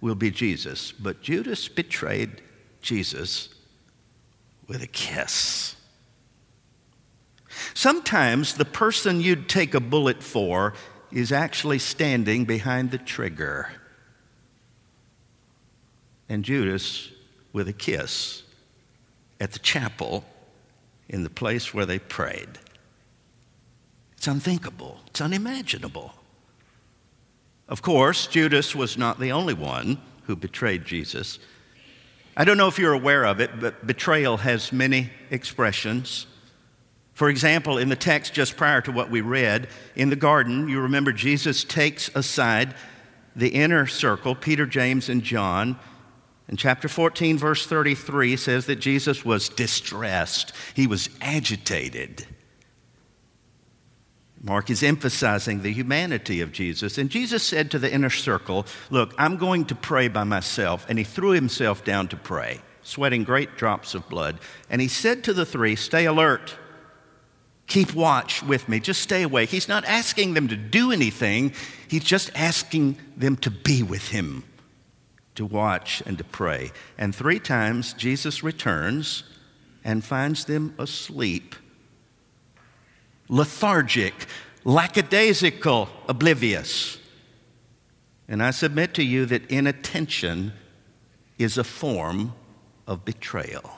will 0.00 0.14
be 0.14 0.30
Jesus. 0.30 0.92
But 0.92 1.22
Judas 1.22 1.68
betrayed 1.68 2.42
Jesus 2.82 3.48
with 4.66 4.82
a 4.82 4.86
kiss. 4.86 5.76
Sometimes 7.74 8.54
the 8.54 8.64
person 8.64 9.20
you'd 9.20 9.48
take 9.48 9.74
a 9.74 9.80
bullet 9.80 10.22
for 10.22 10.74
is 11.12 11.32
actually 11.32 11.78
standing 11.78 12.44
behind 12.44 12.90
the 12.90 12.98
trigger. 12.98 13.68
And 16.28 16.44
Judas, 16.44 17.10
with 17.52 17.68
a 17.68 17.72
kiss 17.72 18.44
at 19.40 19.52
the 19.52 19.58
chapel 19.58 20.24
in 21.08 21.24
the 21.24 21.30
place 21.30 21.74
where 21.74 21.86
they 21.86 21.98
prayed. 21.98 22.58
It's 24.20 24.28
unthinkable, 24.28 25.00
it's 25.06 25.22
unimaginable. 25.22 26.12
Of 27.68 27.80
course, 27.80 28.26
Judas 28.26 28.76
was 28.76 28.98
not 28.98 29.18
the 29.18 29.32
only 29.32 29.54
one 29.54 29.96
who 30.24 30.36
betrayed 30.36 30.84
Jesus. 30.84 31.38
I 32.36 32.44
don't 32.44 32.58
know 32.58 32.68
if 32.68 32.78
you're 32.78 32.92
aware 32.92 33.24
of 33.24 33.40
it, 33.40 33.58
but 33.58 33.86
betrayal 33.86 34.36
has 34.36 34.74
many 34.74 35.08
expressions. 35.30 36.26
For 37.14 37.30
example, 37.30 37.78
in 37.78 37.88
the 37.88 37.96
text 37.96 38.34
just 38.34 38.58
prior 38.58 38.82
to 38.82 38.92
what 38.92 39.10
we 39.10 39.22
read, 39.22 39.68
in 39.96 40.10
the 40.10 40.16
garden, 40.16 40.68
you 40.68 40.82
remember 40.82 41.12
Jesus 41.12 41.64
takes 41.64 42.10
aside 42.14 42.74
the 43.34 43.48
inner 43.48 43.86
circle, 43.86 44.34
Peter, 44.34 44.66
James, 44.66 45.08
and 45.08 45.22
John. 45.22 45.78
And 46.46 46.58
chapter 46.58 46.88
14, 46.88 47.38
verse 47.38 47.64
33 47.64 48.36
says 48.36 48.66
that 48.66 48.80
Jesus 48.80 49.24
was 49.24 49.48
distressed, 49.48 50.52
he 50.74 50.86
was 50.86 51.08
agitated. 51.22 52.26
Mark 54.42 54.70
is 54.70 54.82
emphasizing 54.82 55.60
the 55.60 55.72
humanity 55.72 56.40
of 56.40 56.50
Jesus. 56.50 56.96
And 56.96 57.10
Jesus 57.10 57.42
said 57.42 57.70
to 57.70 57.78
the 57.78 57.92
inner 57.92 58.10
circle, 58.10 58.64
Look, 58.88 59.14
I'm 59.18 59.36
going 59.36 59.66
to 59.66 59.74
pray 59.74 60.08
by 60.08 60.24
myself. 60.24 60.86
And 60.88 60.98
he 60.98 61.04
threw 61.04 61.30
himself 61.30 61.84
down 61.84 62.08
to 62.08 62.16
pray, 62.16 62.60
sweating 62.82 63.24
great 63.24 63.56
drops 63.56 63.94
of 63.94 64.08
blood. 64.08 64.38
And 64.70 64.80
he 64.80 64.88
said 64.88 65.24
to 65.24 65.34
the 65.34 65.44
three, 65.44 65.76
Stay 65.76 66.06
alert. 66.06 66.56
Keep 67.66 67.94
watch 67.94 68.42
with 68.42 68.68
me. 68.68 68.80
Just 68.80 69.02
stay 69.02 69.22
awake. 69.22 69.50
He's 69.50 69.68
not 69.68 69.84
asking 69.84 70.34
them 70.34 70.48
to 70.48 70.56
do 70.56 70.90
anything, 70.90 71.52
he's 71.86 72.02
just 72.04 72.30
asking 72.34 72.96
them 73.16 73.36
to 73.36 73.50
be 73.50 73.82
with 73.82 74.08
him, 74.08 74.42
to 75.34 75.44
watch 75.44 76.02
and 76.06 76.16
to 76.18 76.24
pray. 76.24 76.72
And 76.96 77.14
three 77.14 77.38
times 77.38 77.92
Jesus 77.92 78.42
returns 78.42 79.22
and 79.84 80.02
finds 80.02 80.46
them 80.46 80.74
asleep 80.78 81.54
lethargic, 83.30 84.12
lackadaisical, 84.64 85.88
oblivious. 86.08 86.98
And 88.28 88.42
I 88.42 88.50
submit 88.50 88.92
to 88.94 89.02
you 89.02 89.24
that 89.26 89.50
inattention 89.50 90.52
is 91.38 91.56
a 91.56 91.64
form 91.64 92.34
of 92.86 93.04
betrayal. 93.04 93.70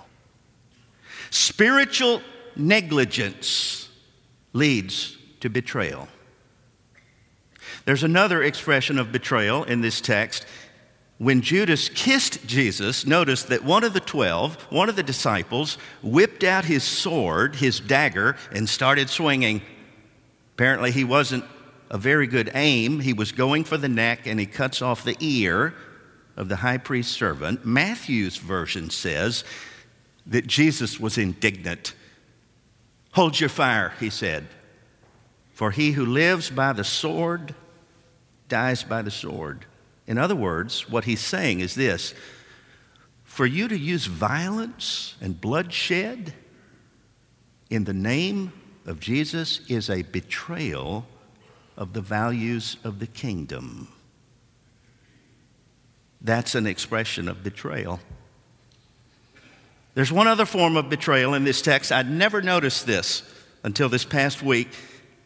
Spiritual 1.31 2.21
negligence 2.57 3.89
leads 4.53 5.17
to 5.41 5.49
betrayal. 5.49 6.09
There's 7.85 8.03
another 8.03 8.43
expression 8.43 8.99
of 8.99 9.13
betrayal 9.13 9.65
in 9.65 9.81
this 9.81 10.01
text. 10.01 10.47
When 11.19 11.41
Judas 11.41 11.89
kissed 11.89 12.47
Jesus, 12.47 13.07
notice 13.07 13.45
that 13.45 13.65
one 13.65 13.85
of 13.85 13.93
the 13.93 14.01
twelve, 14.01 14.61
one 14.71 14.89
of 14.89 14.97
the 14.97 15.03
disciples, 15.03 15.79
whipped 16.03 16.43
out 16.43 16.65
his 16.65 16.83
sword, 16.83 17.57
his 17.57 17.79
dagger, 17.79 18.37
and 18.51 18.69
started 18.69 19.09
swinging. 19.09 19.63
Apparently, 20.55 20.91
he 20.91 21.05
wasn't 21.05 21.45
a 21.91 21.99
very 21.99 22.27
good 22.27 22.51
aim. 22.55 23.01
He 23.01 23.13
was 23.13 23.31
going 23.31 23.65
for 23.65 23.77
the 23.77 23.89
neck 23.89 24.27
and 24.27 24.41
he 24.41 24.47
cuts 24.47 24.83
off 24.83 25.05
the 25.05 25.17
ear 25.21 25.75
of 26.37 26.49
the 26.49 26.57
high 26.57 26.79
priest's 26.79 27.15
servant. 27.15 27.65
Matthew's 27.65 28.39
version 28.39 28.91
says 28.91 29.45
that 30.27 30.47
Jesus 30.47 30.99
was 30.99 31.19
indignant. 31.19 31.95
Hold 33.13 33.39
your 33.39 33.51
fire, 33.51 33.93
he 34.01 34.09
said, 34.09 34.47
for 35.53 35.71
he 35.71 35.93
who 35.93 36.07
lives 36.07 36.49
by 36.49 36.73
the 36.73 36.85
sword 36.85 37.55
dies 38.49 38.83
by 38.83 39.03
the 39.03 39.11
sword. 39.11 39.67
In 40.07 40.19
other 40.19 40.37
words, 40.37 40.89
what 40.89 41.05
he's 41.05 41.21
saying 41.21 41.61
is 41.61 41.75
this 41.75 42.15
for 43.25 43.47
you 43.47 43.67
to 43.69 43.79
use 43.79 44.05
violence 44.07 45.15
and 45.23 45.41
bloodshed 45.41 46.35
in 47.71 47.85
the 47.85 47.95
name 47.95 48.53
of 48.85 49.01
Jesus 49.01 49.61
is 49.69 49.89
a 49.89 50.03
betrayal 50.03 51.07
of 51.77 51.95
the 51.95 52.03
values 52.03 52.77
of 52.85 52.99
the 52.99 53.07
kingdom. 53.07 53.89
That's 56.21 56.55
an 56.55 56.67
expression 56.67 57.29
of 57.29 57.43
betrayal. 57.43 58.01
There's 59.95 60.13
one 60.13 60.27
other 60.27 60.45
form 60.45 60.77
of 60.77 60.91
betrayal 60.91 61.35
in 61.35 61.45
this 61.45 61.63
text. 61.63 61.91
I'd 61.93 62.11
never 62.11 62.43
noticed 62.43 62.87
this 62.87 63.23
until 63.65 63.89
this 63.89 64.05
past 64.05 64.43
week. 64.43 64.69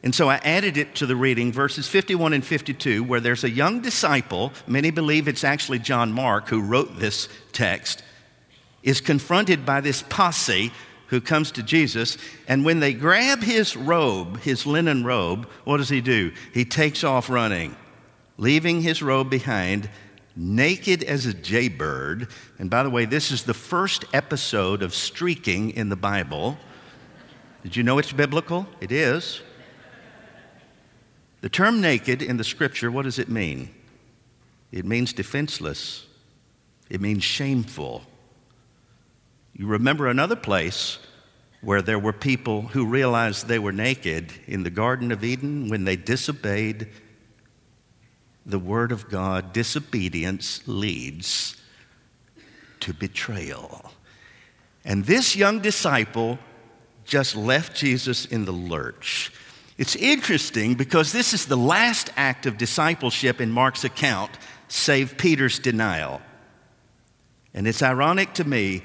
And 0.07 0.15
so 0.15 0.31
I 0.31 0.37
added 0.45 0.77
it 0.77 0.95
to 0.95 1.07
the 1.07 1.17
reading, 1.17 1.51
verses 1.51 1.89
51 1.89 2.33
and 2.33 2.47
52, 2.47 3.03
where 3.03 3.19
there's 3.19 3.43
a 3.43 3.51
young 3.51 3.81
disciple, 3.81 4.53
many 4.69 4.93
believe 4.93 5.27
it's 5.27 5.43
actually 5.43 5.81
John 5.81 6.13
Mark 6.13 6.47
who 6.47 6.63
wrote 6.63 7.01
this 7.01 7.29
text, 7.51 8.05
is 8.85 9.01
confronted 9.01 9.67
by 9.67 9.81
this 9.81 10.05
posse 10.05 10.71
who 11.09 11.21
comes 11.21 11.51
to 11.51 11.63
Jesus. 11.65 12.19
And 12.47 12.65
when 12.65 12.79
they 12.79 12.93
grab 12.93 13.43
his 13.43 13.75
robe, 13.75 14.39
his 14.43 14.65
linen 14.65 15.03
robe, 15.03 15.49
what 15.65 15.79
does 15.79 15.89
he 15.89 16.01
do? 16.01 16.31
He 16.55 16.65
takes 16.65 17.03
off 17.03 17.29
running, 17.29 17.75
leaving 18.39 18.83
his 18.83 19.03
robe 19.03 19.29
behind, 19.29 19.91
naked 20.37 21.03
as 21.03 21.27
a 21.27 21.35
jaybird. 21.35 22.29
And 22.61 22.71
by 22.71 22.85
the 22.85 22.91
way, 22.91 23.07
this 23.07 23.33
is 23.33 23.43
the 23.43 23.55
first 23.55 24.05
episode 24.15 24.85
of 24.85 24.95
streaking 24.95 25.71
in 25.71 25.89
the 25.89 25.97
Bible. 25.97 26.59
Did 27.65 27.75
you 27.75 27.83
know 27.83 27.99
it's 27.99 28.13
biblical? 28.13 28.69
It 28.81 28.93
is. 28.93 29.43
The 31.41 31.49
term 31.49 31.81
naked 31.81 32.23
in 32.23 32.37
the 32.37 32.45
scripture, 32.45 32.91
what 32.91 33.03
does 33.05 33.19
it 33.19 33.29
mean? 33.29 33.71
It 34.73 34.85
means 34.85 35.13
defenseless, 35.13 36.07
it 36.91 37.01
means 37.01 37.25
shameful. 37.25 38.03
You 39.55 39.67
remember 39.67 40.07
another 40.07 40.37
place 40.37 40.99
where 41.63 41.81
there 41.83 41.99
were 41.99 42.13
people 42.13 42.63
who 42.63 42.87
realized 42.87 43.49
they 43.49 43.59
were 43.59 43.73
naked 43.73 44.33
in 44.47 44.63
the 44.63 44.71
Garden 44.71 45.11
of 45.11 45.25
Eden 45.25 45.69
when 45.69 45.85
they 45.85 45.97
disobeyed 45.97 46.89
the 48.45 48.59
Word 48.59 48.93
of 48.93 49.09
God. 49.09 49.53
Disobedience 49.53 50.63
leads 50.67 51.57
to 52.81 52.95
betrayal. 52.95 53.91
And 54.85 55.05
this 55.05 55.35
young 55.35 55.61
disciple 55.61 56.39
just 57.05 57.35
left 57.35 57.75
Jesus 57.75 58.27
in 58.27 58.45
the 58.45 58.53
lurch. 58.53 59.33
It's 59.79 59.97
interesting 59.97 60.75
because 60.75 61.13
this 61.13 61.35
is 61.35 61.47
the 61.47 61.57
last 61.57 62.11
act 62.17 62.47
of 62.47 62.57
discipleship 62.57 63.41
in 63.41 63.51
Mark's 63.51 63.85
account, 63.85 64.31
save 64.69 65.19
Peter's 65.19 65.59
denial. 65.59 66.23
And 67.53 67.67
it's 67.67 67.83
ironic 67.83 68.35
to 68.35 68.45
me. 68.45 68.83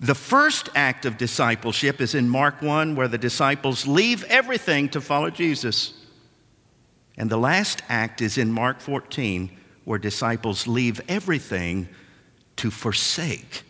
The 0.00 0.14
first 0.14 0.68
act 0.74 1.06
of 1.06 1.18
discipleship 1.18 2.00
is 2.00 2.14
in 2.14 2.28
Mark 2.28 2.62
1, 2.62 2.94
where 2.94 3.08
the 3.08 3.18
disciples 3.18 3.86
leave 3.86 4.24
everything 4.24 4.88
to 4.90 5.00
follow 5.00 5.30
Jesus. 5.30 5.94
And 7.16 7.28
the 7.30 7.36
last 7.36 7.82
act 7.88 8.20
is 8.20 8.38
in 8.38 8.52
Mark 8.52 8.80
14, 8.80 9.50
where 9.84 9.98
disciples 9.98 10.66
leave 10.66 11.00
everything 11.08 11.88
to 12.56 12.70
forsake 12.70 13.62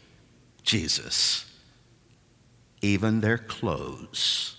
Jesus. 0.63 1.47
even 2.81 3.21
their 3.21 3.39
clothes. 3.39 4.58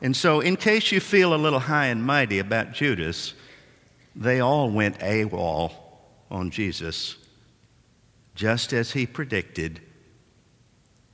And 0.00 0.16
so, 0.16 0.40
in 0.40 0.56
case 0.56 0.92
you 0.92 1.00
feel 1.00 1.34
a 1.34 1.36
little 1.36 1.58
high 1.60 1.86
and 1.86 2.04
mighty 2.04 2.38
about 2.38 2.72
Judas, 2.72 3.34
they 4.14 4.40
all 4.40 4.70
went 4.70 5.00
AWOL 5.00 5.72
on 6.30 6.50
Jesus, 6.50 7.16
just 8.34 8.72
as 8.72 8.92
he 8.92 9.06
predicted. 9.06 9.80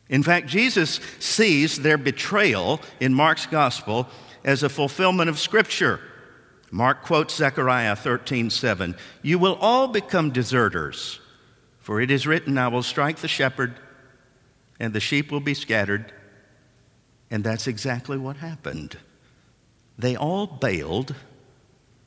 In 0.08 0.22
fact, 0.22 0.48
Jesus 0.48 1.00
sees 1.18 1.80
their 1.80 1.96
betrayal 1.96 2.80
in 3.00 3.14
Mark's 3.14 3.46
gospel 3.46 4.08
as 4.44 4.62
a 4.62 4.68
fulfillment 4.68 5.30
of 5.30 5.38
Scripture. 5.38 6.00
Mark 6.70 7.02
quotes 7.02 7.34
Zechariah 7.34 7.96
13:7, 7.96 8.96
"You 9.22 9.38
will 9.38 9.54
all 9.54 9.88
become 9.88 10.30
deserters, 10.30 11.20
for 11.80 12.00
it 12.00 12.10
is 12.10 12.26
written, 12.26 12.58
I 12.58 12.68
will 12.68 12.82
strike 12.82 13.18
the 13.18 13.28
shepherd, 13.28 13.74
and 14.78 14.92
the 14.92 15.00
sheep 15.00 15.30
will 15.30 15.40
be 15.40 15.54
scattered." 15.54 16.12
And 17.30 17.42
that's 17.42 17.66
exactly 17.66 18.18
what 18.18 18.36
happened. 18.36 18.98
They 19.98 20.16
all 20.16 20.46
bailed 20.46 21.14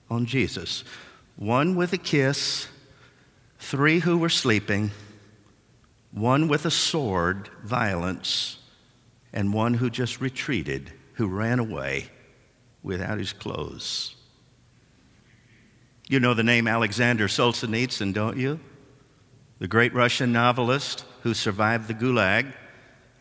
on 0.09 0.25
Jesus. 0.25 0.83
One 1.35 1.75
with 1.75 1.93
a 1.93 1.97
kiss, 1.97 2.67
three 3.59 3.99
who 3.99 4.17
were 4.17 4.29
sleeping, 4.29 4.91
one 6.11 6.47
with 6.47 6.65
a 6.65 6.71
sword, 6.71 7.49
violence, 7.63 8.57
and 9.33 9.53
one 9.53 9.75
who 9.75 9.89
just 9.89 10.21
retreated, 10.21 10.91
who 11.13 11.27
ran 11.27 11.59
away 11.59 12.09
without 12.81 13.19
his 13.19 13.33
clothes. 13.33 14.15
You 16.07 16.19
know 16.19 16.33
the 16.33 16.43
name 16.43 16.67
Alexander 16.67 17.27
Solzhenitsyn, 17.27 18.13
don't 18.13 18.37
you? 18.37 18.59
The 19.59 19.67
great 19.67 19.93
Russian 19.93 20.31
novelist 20.31 21.03
who 21.23 21.33
survived 21.33 21.87
the 21.87 21.93
Gulag 21.93 22.53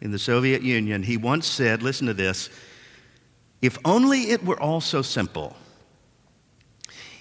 in 0.01 0.11
the 0.11 0.19
Soviet 0.19 0.63
Union. 0.63 1.03
He 1.03 1.17
once 1.17 1.47
said, 1.47 1.83
listen 1.83 2.07
to 2.07 2.15
this, 2.15 2.51
if 3.63 3.79
only 3.85 4.31
it 4.31 4.45
were 4.45 4.61
all 4.61 4.81
so 4.81 5.03
simple. 5.03 5.57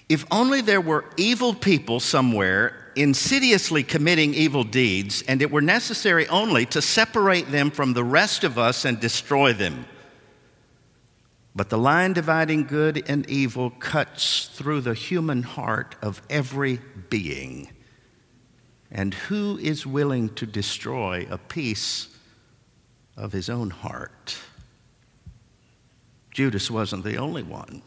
If 0.08 0.24
only 0.30 0.60
there 0.60 0.80
were 0.80 1.04
evil 1.16 1.52
people 1.52 1.98
somewhere 1.98 2.92
insidiously 2.94 3.82
committing 3.82 4.34
evil 4.34 4.64
deeds, 4.64 5.22
and 5.28 5.42
it 5.42 5.50
were 5.50 5.60
necessary 5.60 6.26
only 6.28 6.64
to 6.66 6.80
separate 6.80 7.50
them 7.50 7.70
from 7.70 7.92
the 7.92 8.04
rest 8.04 8.42
of 8.42 8.58
us 8.58 8.84
and 8.84 8.98
destroy 8.98 9.52
them. 9.52 9.84
But 11.54 11.70
the 11.70 11.78
line 11.78 12.12
dividing 12.12 12.64
good 12.64 13.04
and 13.08 13.28
evil 13.28 13.70
cuts 13.70 14.48
through 14.52 14.82
the 14.82 14.94
human 14.94 15.42
heart 15.42 15.96
of 16.02 16.22
every 16.30 16.80
being. 17.08 17.70
And 18.90 19.14
who 19.14 19.58
is 19.58 19.86
willing 19.86 20.28
to 20.36 20.46
destroy 20.46 21.26
a 21.30 21.38
piece 21.38 22.08
of 23.16 23.32
his 23.32 23.48
own 23.48 23.70
heart? 23.70 24.36
Judas 26.32 26.70
wasn't 26.70 27.04
the 27.04 27.16
only 27.16 27.42
one. 27.42 27.82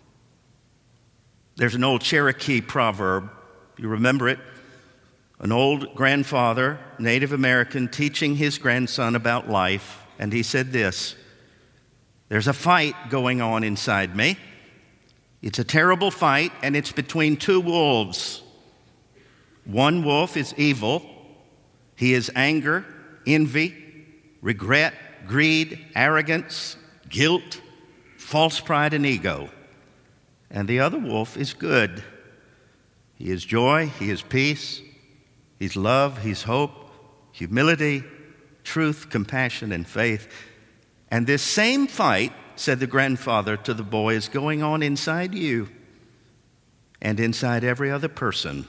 There's 1.56 1.76
an 1.76 1.84
old 1.84 2.02
Cherokee 2.02 2.62
proverb. 2.62 3.30
You 3.78 3.90
remember 3.90 4.28
it? 4.28 4.40
An 5.40 5.52
old 5.52 5.94
grandfather, 5.94 6.80
Native 6.98 7.32
American, 7.32 7.88
teaching 7.88 8.36
his 8.36 8.58
grandson 8.58 9.16
about 9.16 9.50
life, 9.50 10.06
and 10.18 10.34
he 10.34 10.44
said 10.44 10.72
this 10.72 11.16
there's 12.30 12.48
a 12.48 12.54
fight 12.54 12.96
going 13.10 13.42
on 13.42 13.64
inside 13.64 14.16
me. 14.16 14.38
It's 15.42 15.60
a 15.60 15.64
terrible 15.64 16.12
fight, 16.12 16.52
and 16.62 16.76
it's 16.76 16.92
between 16.92 17.38
two 17.38 17.60
wolves. 17.60 18.44
One 19.66 20.04
wolf 20.04 20.38
is 20.38 20.54
evil, 20.58 21.06
he 21.96 22.14
is 22.14 22.32
anger, 22.36 22.86
envy, 23.26 23.76
regret, 24.42 24.94
greed, 25.28 25.86
arrogance, 25.96 26.78
guilt, 27.08 27.62
false 28.18 28.60
pride, 28.60 28.94
and 28.94 29.06
ego. 29.06 29.50
And 30.52 30.68
the 30.68 30.80
other 30.80 31.00
wolf 31.00 31.38
is 31.38 31.54
good. 31.54 32.04
He 33.16 33.32
is 33.32 33.44
joy, 33.44 33.88
he 34.00 34.10
is 34.10 34.22
peace, 34.22 34.82
he's 35.60 35.76
love, 35.76 36.20
he's 36.24 36.44
hope, 36.44 36.72
humility, 37.32 38.04
truth, 38.64 39.10
compassion, 39.10 39.72
and 39.72 39.86
faith. 39.86 40.32
And 41.12 41.28
this 41.28 41.42
same 41.42 41.88
fight, 41.88 42.34
said 42.56 42.80
the 42.80 42.88
grandfather 42.88 43.58
to 43.58 43.74
the 43.74 43.84
boy, 43.84 44.16
is 44.16 44.28
going 44.28 44.64
on 44.64 44.84
inside 44.84 45.34
you 45.34 45.70
and 47.02 47.20
inside 47.20 47.64
every 47.64 47.92
other 47.92 48.08
person. 48.08 48.68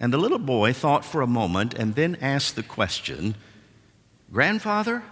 And 0.00 0.12
the 0.12 0.18
little 0.18 0.38
boy 0.38 0.72
thought 0.72 1.04
for 1.04 1.22
a 1.22 1.26
moment 1.26 1.74
and 1.74 1.94
then 1.94 2.16
asked 2.20 2.56
the 2.56 2.62
question 2.62 3.34
Grandfather, 4.32 5.02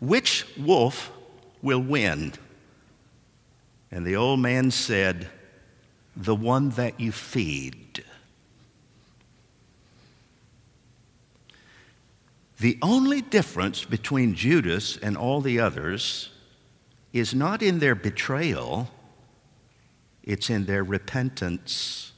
which 0.00 0.46
wolf 0.56 1.10
will 1.62 1.80
win? 1.80 2.32
And 3.90 4.06
the 4.06 4.16
old 4.16 4.40
man 4.40 4.70
said, 4.70 5.28
The 6.16 6.34
one 6.34 6.70
that 6.70 7.00
you 7.00 7.12
feed. 7.12 8.04
The 12.58 12.78
only 12.80 13.20
difference 13.20 13.84
between 13.84 14.34
Judas 14.34 14.96
and 14.96 15.16
all 15.16 15.40
the 15.40 15.60
others 15.60 16.30
is 17.12 17.34
not 17.34 17.62
in 17.62 17.80
their 17.80 17.94
betrayal, 17.94 18.90
it's 20.22 20.48
in 20.48 20.64
their 20.64 20.82
repentance. 20.82 22.12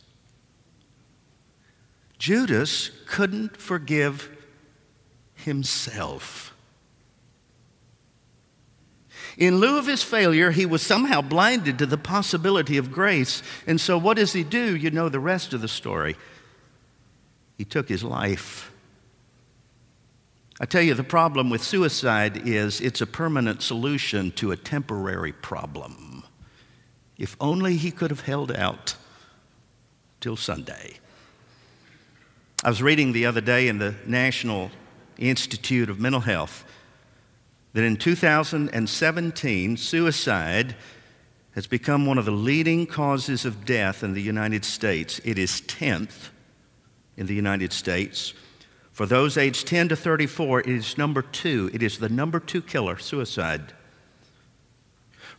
Judas 2.19 2.91
couldn't 3.07 3.57
forgive 3.57 4.38
himself. 5.45 6.55
In 9.37 9.59
lieu 9.59 9.79
of 9.79 9.87
his 9.87 10.03
failure, 10.03 10.51
he 10.51 10.67
was 10.67 10.83
somehow 10.83 11.21
blinded 11.21 11.79
to 11.79 11.87
the 11.87 11.97
possibility 11.97 12.77
of 12.77 12.91
grace. 12.91 13.43
And 13.67 13.81
so, 13.81 13.97
what 13.97 14.17
does 14.17 14.33
he 14.33 14.43
do? 14.43 14.77
You 14.77 14.91
know 14.91 15.09
the 15.09 15.21
rest 15.21 15.55
of 15.55 15.61
the 15.61 15.69
story. 15.69 16.17
He 17.57 17.65
took 17.65 17.89
his 17.89 18.03
life. 18.03 18.73
I 20.61 20.67
tell 20.67 20.83
you, 20.83 20.95
the 20.95 21.05
problem 21.05 21.51
with 21.51 21.63
suicide 21.63 22.49
is 22.49 22.81
it's 22.81 23.01
a 23.01 23.07
permanent 23.07 23.63
solution 23.63 24.33
to 24.33 24.51
a 24.51 24.57
temporary 24.57 25.33
problem. 25.33 26.25
If 27.17 27.37
only 27.41 27.77
he 27.77 27.93
could 27.93 28.11
have 28.11 28.23
held 28.23 28.51
out 28.51 28.97
till 30.21 30.37
Sunday. 30.37 30.95
I 32.65 32.71
was 32.71 32.83
reading 32.83 33.13
the 33.13 33.27
other 33.27 33.41
day 33.41 33.69
in 33.69 33.79
the 33.79 33.95
National 34.05 34.73
Institute 35.19 35.91
of 35.91 36.01
Mental 36.01 36.21
Health 36.21 36.65
that 37.73 37.85
in 37.85 37.97
2017, 37.97 39.77
suicide 39.77 40.75
has 41.53 41.67
become 41.67 42.07
one 42.07 42.19
of 42.19 42.25
the 42.25 42.31
leading 42.31 42.87
causes 42.87 43.45
of 43.45 43.65
death 43.65 44.03
in 44.03 44.15
the 44.15 44.23
United 44.23 44.65
States. 44.65 45.21
It 45.25 45.39
is 45.39 45.61
10th 45.63 46.31
in 47.17 47.27
the 47.27 47.35
United 47.35 47.73
States. 47.73 48.33
For 48.93 49.07
those 49.07 49.37
aged 49.37 49.67
10 49.67 49.91
to 49.91 49.97
34, 49.97 50.61
it 50.61 50.69
is 50.69 50.99
number 50.99 51.23
two. 51.23 51.71
It 51.73 51.83
is 51.83 51.99
the 51.99 52.09
number 52.09 52.41
two 52.41 52.63
killer, 52.63 52.99
suicide. 52.99 53.73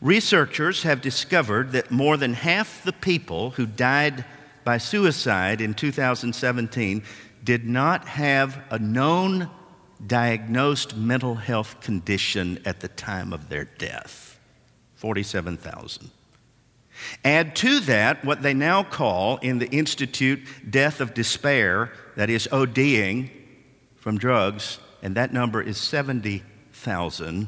Researchers 0.02 0.84
have 0.84 1.02
discovered 1.02 1.74
that 1.74 1.92
more 1.92 2.16
than 2.16 2.34
half 2.34 2.84
the 2.84 2.94
people 2.94 3.52
who 3.52 3.66
died 3.66 4.24
by 4.64 4.78
suicide 4.78 5.60
in 5.60 5.74
2017 5.74 7.04
did 7.44 7.66
not 7.66 8.08
have 8.08 8.62
a 8.70 8.80
known 8.80 9.50
diagnosed 10.06 10.96
mental 10.96 11.36
health 11.36 11.82
condition 11.82 12.62
at 12.66 12.80
the 12.80 12.88
time 12.88 13.34
of 13.34 13.50
their 13.50 13.66
death 13.66 14.40
47,000. 14.96 16.12
Add 17.24 17.56
to 17.58 17.80
that 17.82 18.26
what 18.26 18.42
they 18.42 18.54
now 18.54 18.84
call 18.84 19.38
in 19.38 19.60
the 19.60 19.70
Institute 19.70 20.42
death 20.70 21.00
of 21.00 21.14
despair, 21.14 21.94
that 22.16 22.30
is 22.30 22.48
ODing 22.52 23.30
from 23.96 24.18
drugs, 24.18 24.80
and 25.02 25.16
that 25.16 25.32
number 25.32 25.62
is 25.62 25.78
70,000. 25.78 27.48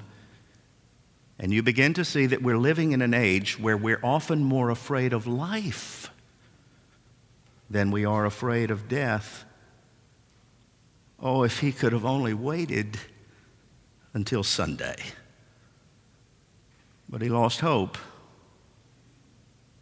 And 1.39 1.53
you 1.53 1.63
begin 1.63 1.93
to 1.95 2.05
see 2.05 2.27
that 2.27 2.41
we're 2.41 2.57
living 2.57 2.91
in 2.91 3.01
an 3.01 3.13
age 3.13 3.59
where 3.59 3.75
we're 3.75 3.99
often 4.03 4.43
more 4.43 4.69
afraid 4.69 5.11
of 5.11 5.27
life 5.27 6.09
than 7.69 7.91
we 7.91 8.05
are 8.05 8.25
afraid 8.25 8.69
of 8.71 8.87
death. 8.87 9.43
Oh, 11.21 11.43
if 11.43 11.60
he 11.60 11.71
could 11.71 11.93
have 11.93 12.05
only 12.05 12.34
waited 12.34 12.97
until 14.13 14.43
Sunday. 14.43 14.95
But 17.07 17.21
he 17.21 17.29
lost 17.29 17.60
hope, 17.60 17.97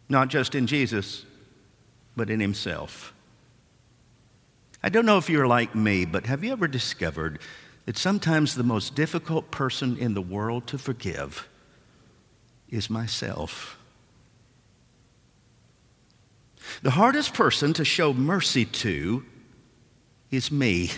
not 0.08 0.28
just 0.28 0.54
in 0.54 0.66
Jesus, 0.66 1.24
but 2.16 2.28
in 2.28 2.40
himself. 2.40 3.14
I 4.82 4.88
don't 4.88 5.06
know 5.06 5.18
if 5.18 5.30
you're 5.30 5.46
like 5.46 5.74
me, 5.74 6.04
but 6.04 6.26
have 6.26 6.42
you 6.42 6.52
ever 6.52 6.68
discovered 6.68 7.38
that 7.86 7.96
sometimes 7.96 8.54
the 8.54 8.62
most 8.62 8.94
difficult 8.94 9.50
person 9.50 9.96
in 9.96 10.14
the 10.14 10.22
world 10.22 10.66
to 10.68 10.78
forgive 10.78 11.48
is 12.68 12.90
myself? 12.90 13.78
The 16.82 16.92
hardest 16.92 17.34
person 17.34 17.72
to 17.74 17.84
show 17.84 18.12
mercy 18.12 18.64
to 18.64 19.24
is 20.30 20.50
me. 20.50 20.90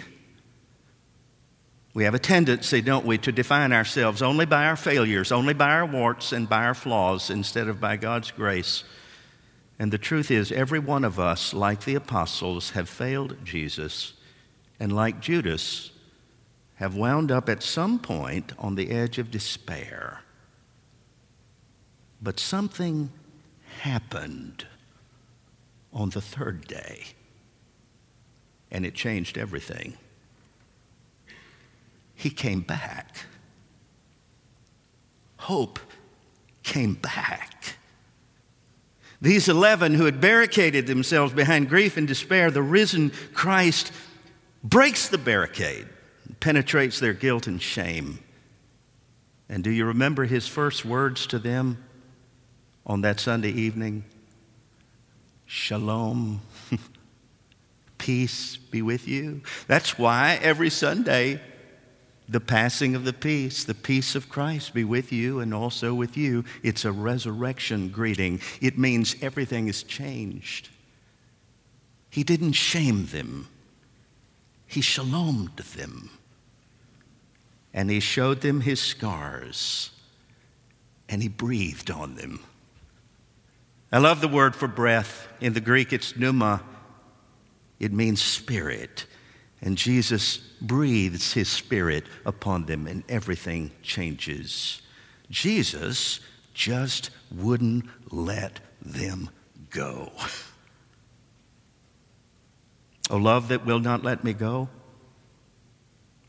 We 1.94 2.04
have 2.04 2.14
a 2.14 2.18
tendency, 2.18 2.80
don't 2.80 3.04
we, 3.04 3.18
to 3.18 3.32
define 3.32 3.72
ourselves 3.72 4.22
only 4.22 4.46
by 4.46 4.66
our 4.66 4.76
failures, 4.76 5.30
only 5.30 5.52
by 5.52 5.70
our 5.70 5.84
warts 5.84 6.32
and 6.32 6.48
by 6.48 6.64
our 6.64 6.74
flaws, 6.74 7.28
instead 7.28 7.68
of 7.68 7.80
by 7.80 7.96
God's 7.96 8.30
grace. 8.30 8.84
And 9.78 9.92
the 9.92 9.98
truth 9.98 10.30
is, 10.30 10.50
every 10.50 10.78
one 10.78 11.04
of 11.04 11.20
us, 11.20 11.52
like 11.52 11.84
the 11.84 11.94
apostles, 11.94 12.70
have 12.70 12.88
failed 12.88 13.36
Jesus, 13.44 14.14
and 14.80 14.94
like 14.94 15.20
Judas, 15.20 15.90
have 16.76 16.96
wound 16.96 17.30
up 17.30 17.50
at 17.50 17.62
some 17.62 17.98
point 17.98 18.52
on 18.58 18.74
the 18.74 18.90
edge 18.90 19.18
of 19.18 19.30
despair. 19.30 20.22
But 22.22 22.40
something 22.40 23.10
happened 23.80 24.66
on 25.92 26.08
the 26.10 26.22
third 26.22 26.66
day, 26.66 27.04
and 28.70 28.86
it 28.86 28.94
changed 28.94 29.36
everything 29.36 29.98
he 32.14 32.30
came 32.30 32.60
back. 32.60 33.16
Hope 35.38 35.78
came 36.62 36.94
back. 36.94 37.76
These 39.20 39.48
11 39.48 39.94
who 39.94 40.04
had 40.04 40.20
barricaded 40.20 40.86
themselves 40.86 41.32
behind 41.32 41.68
grief 41.68 41.96
and 41.96 42.08
despair, 42.08 42.50
the 42.50 42.62
risen 42.62 43.12
Christ 43.32 43.92
breaks 44.64 45.08
the 45.08 45.18
barricade, 45.18 45.86
penetrates 46.40 46.98
their 46.98 47.12
guilt 47.12 47.46
and 47.46 47.62
shame. 47.62 48.18
And 49.48 49.62
do 49.62 49.70
you 49.70 49.84
remember 49.84 50.24
his 50.24 50.48
first 50.48 50.84
words 50.84 51.26
to 51.28 51.38
them 51.38 51.84
on 52.86 53.02
that 53.02 53.20
Sunday 53.20 53.50
evening? 53.50 54.04
Shalom. 55.46 56.40
Peace 57.98 58.56
be 58.56 58.82
with 58.82 59.06
you. 59.06 59.42
That's 59.68 59.98
why 59.98 60.40
every 60.42 60.70
Sunday 60.70 61.40
the 62.32 62.40
passing 62.40 62.94
of 62.94 63.04
the 63.04 63.12
peace, 63.12 63.64
the 63.64 63.74
peace 63.74 64.14
of 64.14 64.28
Christ 64.28 64.74
be 64.74 64.84
with 64.84 65.12
you 65.12 65.40
and 65.40 65.52
also 65.52 65.94
with 65.94 66.16
you. 66.16 66.44
It's 66.62 66.84
a 66.84 66.92
resurrection 66.92 67.90
greeting. 67.90 68.40
It 68.60 68.78
means 68.78 69.16
everything 69.20 69.68
is 69.68 69.82
changed. 69.82 70.70
He 72.10 72.24
didn't 72.24 72.52
shame 72.52 73.06
them, 73.06 73.48
He 74.66 74.80
shalomed 74.80 75.56
them. 75.74 76.10
And 77.74 77.90
He 77.90 78.00
showed 78.00 78.42
them 78.42 78.60
His 78.60 78.80
scars, 78.80 79.90
and 81.08 81.22
He 81.22 81.28
breathed 81.28 81.90
on 81.90 82.16
them. 82.16 82.40
I 83.90 83.98
love 83.98 84.20
the 84.20 84.28
word 84.28 84.56
for 84.56 84.68
breath. 84.68 85.28
In 85.40 85.52
the 85.52 85.60
Greek, 85.60 85.92
it's 85.92 86.16
pneuma, 86.16 86.62
it 87.78 87.92
means 87.92 88.22
spirit. 88.22 89.06
And 89.62 89.78
Jesus 89.78 90.38
breathes 90.60 91.32
his 91.32 91.48
spirit 91.48 92.04
upon 92.26 92.66
them, 92.66 92.86
and 92.86 93.04
everything 93.08 93.70
changes. 93.82 94.82
Jesus 95.30 96.20
just 96.52 97.10
wouldn't 97.34 97.84
let 98.10 98.60
them 98.80 99.30
go. 99.70 100.12
O 103.10 103.16
love 103.18 103.48
that 103.48 103.66
will 103.66 103.80
not 103.80 104.02
let 104.02 104.24
me 104.24 104.32
go, 104.32 104.70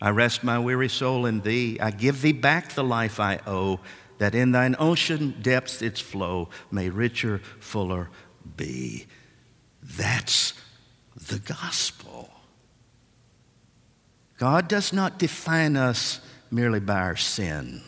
I 0.01 0.09
rest 0.09 0.43
my 0.43 0.59
weary 0.59 0.89
soul 0.89 1.25
in 1.25 1.39
thee. 1.39 1.79
I 1.79 1.91
give 1.91 2.21
thee 2.21 2.33
back 2.33 2.73
the 2.73 2.83
life 2.83 3.21
I 3.21 3.39
owe, 3.47 3.79
that 4.17 4.35
in 4.35 4.51
thine 4.51 4.75
ocean 4.77 5.37
depths 5.41 5.81
its 5.81 6.01
flow 6.01 6.49
may 6.71 6.89
richer, 6.89 7.39
fuller 7.61 8.09
be. 8.57 9.07
That's 9.81 10.53
the 11.15 11.39
gospel. 11.39 12.32
God 14.43 14.67
does 14.67 14.91
not 14.91 15.19
define 15.19 15.77
us 15.77 16.19
merely 16.51 16.81
by 16.81 16.99
our 16.99 17.15
sin, 17.15 17.81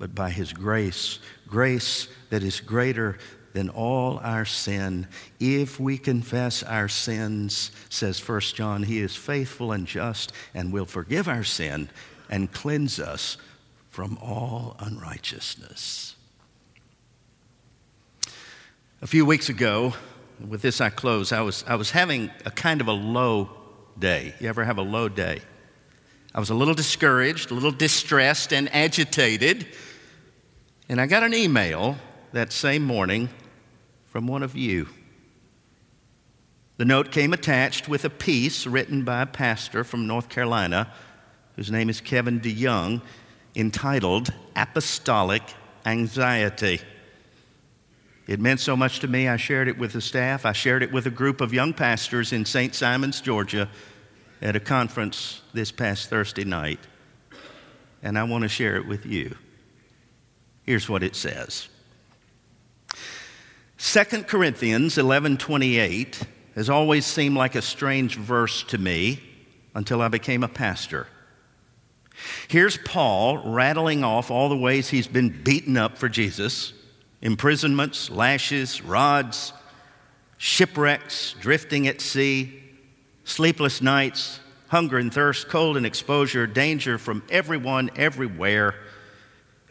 but 0.00 0.12
by 0.12 0.30
His 0.30 0.52
grace, 0.52 1.20
grace 1.46 2.08
that 2.30 2.42
is 2.42 2.58
greater 2.58 3.18
than 3.52 3.68
all 3.68 4.18
our 4.24 4.44
sin. 4.44 5.06
If 5.38 5.78
we 5.78 5.96
confess 5.96 6.64
our 6.64 6.88
sins, 6.88 7.70
says 7.88 8.18
1 8.28 8.40
John, 8.40 8.82
He 8.82 8.98
is 8.98 9.14
faithful 9.14 9.70
and 9.70 9.86
just 9.86 10.32
and 10.54 10.72
will 10.72 10.86
forgive 10.86 11.28
our 11.28 11.44
sin 11.44 11.88
and 12.28 12.52
cleanse 12.52 12.98
us 12.98 13.36
from 13.90 14.18
all 14.20 14.74
unrighteousness. 14.80 16.16
A 19.02 19.06
few 19.06 19.24
weeks 19.24 19.48
ago, 19.48 19.94
with 20.44 20.62
this 20.62 20.80
I 20.80 20.90
close, 20.90 21.30
I 21.30 21.42
was, 21.42 21.62
I 21.68 21.76
was 21.76 21.92
having 21.92 22.32
a 22.44 22.50
kind 22.50 22.80
of 22.80 22.88
a 22.88 22.92
low 22.92 23.63
day. 23.98 24.34
You 24.40 24.48
ever 24.48 24.64
have 24.64 24.78
a 24.78 24.82
low 24.82 25.08
day? 25.08 25.40
I 26.34 26.40
was 26.40 26.50
a 26.50 26.54
little 26.54 26.74
discouraged, 26.74 27.50
a 27.50 27.54
little 27.54 27.70
distressed, 27.70 28.52
and 28.52 28.68
agitated. 28.74 29.66
And 30.88 31.00
I 31.00 31.06
got 31.06 31.22
an 31.22 31.32
email 31.32 31.96
that 32.32 32.52
same 32.52 32.84
morning 32.84 33.28
from 34.06 34.26
one 34.26 34.42
of 34.42 34.56
you. 34.56 34.88
The 36.76 36.84
note 36.84 37.12
came 37.12 37.32
attached 37.32 37.88
with 37.88 38.04
a 38.04 38.10
piece 38.10 38.66
written 38.66 39.04
by 39.04 39.22
a 39.22 39.26
pastor 39.26 39.84
from 39.84 40.08
North 40.08 40.28
Carolina, 40.28 40.92
whose 41.54 41.70
name 41.70 41.88
is 41.88 42.00
Kevin 42.00 42.40
DeYoung, 42.40 43.00
entitled 43.54 44.32
Apostolic 44.56 45.42
Anxiety. 45.86 46.80
It 48.26 48.40
meant 48.40 48.60
so 48.60 48.76
much 48.76 49.00
to 49.00 49.08
me, 49.08 49.28
I 49.28 49.36
shared 49.36 49.68
it 49.68 49.78
with 49.78 49.92
the 49.92 50.00
staff. 50.00 50.46
I 50.46 50.52
shared 50.52 50.82
it 50.82 50.90
with 50.90 51.06
a 51.06 51.10
group 51.10 51.40
of 51.40 51.52
young 51.52 51.74
pastors 51.74 52.32
in 52.32 52.44
St. 52.46 52.74
Simons, 52.74 53.20
Georgia, 53.20 53.68
at 54.40 54.56
a 54.56 54.60
conference 54.60 55.42
this 55.52 55.70
past 55.70 56.08
Thursday 56.08 56.44
night. 56.44 56.80
And 58.02 58.18
I 58.18 58.24
want 58.24 58.42
to 58.42 58.48
share 58.48 58.76
it 58.76 58.86
with 58.86 59.04
you. 59.04 59.36
Here's 60.64 60.88
what 60.88 61.02
it 61.02 61.14
says 61.14 61.68
2 63.78 64.26
Corinthians 64.26 64.96
11:28 64.96 66.22
has 66.54 66.70
always 66.70 67.04
seemed 67.04 67.36
like 67.36 67.54
a 67.54 67.62
strange 67.62 68.16
verse 68.16 68.62
to 68.64 68.78
me 68.78 69.20
until 69.74 70.00
I 70.00 70.08
became 70.08 70.42
a 70.42 70.48
pastor. 70.48 71.08
Here's 72.48 72.78
Paul 72.78 73.52
rattling 73.52 74.04
off 74.04 74.30
all 74.30 74.48
the 74.48 74.56
ways 74.56 74.88
he's 74.88 75.08
been 75.08 75.42
beaten 75.42 75.76
up 75.76 75.98
for 75.98 76.08
Jesus 76.08 76.72
imprisonments, 77.20 78.10
lashes, 78.10 78.82
rods, 78.82 79.52
shipwrecks, 80.36 81.34
drifting 81.40 81.88
at 81.88 82.00
sea, 82.00 82.62
sleepless 83.24 83.80
nights, 83.80 84.40
hunger 84.68 84.98
and 84.98 85.12
thirst, 85.12 85.48
cold 85.48 85.76
and 85.76 85.86
exposure, 85.86 86.46
danger 86.46 86.98
from 86.98 87.22
everyone, 87.30 87.90
everywhere. 87.96 88.74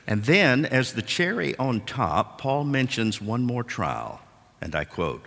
And 0.07 0.23
then, 0.23 0.65
as 0.65 0.93
the 0.93 1.01
cherry 1.01 1.55
on 1.57 1.81
top, 1.81 2.39
Paul 2.39 2.63
mentions 2.63 3.21
one 3.21 3.43
more 3.43 3.63
trial, 3.63 4.21
and 4.61 4.75
I 4.75 4.83
quote 4.83 5.25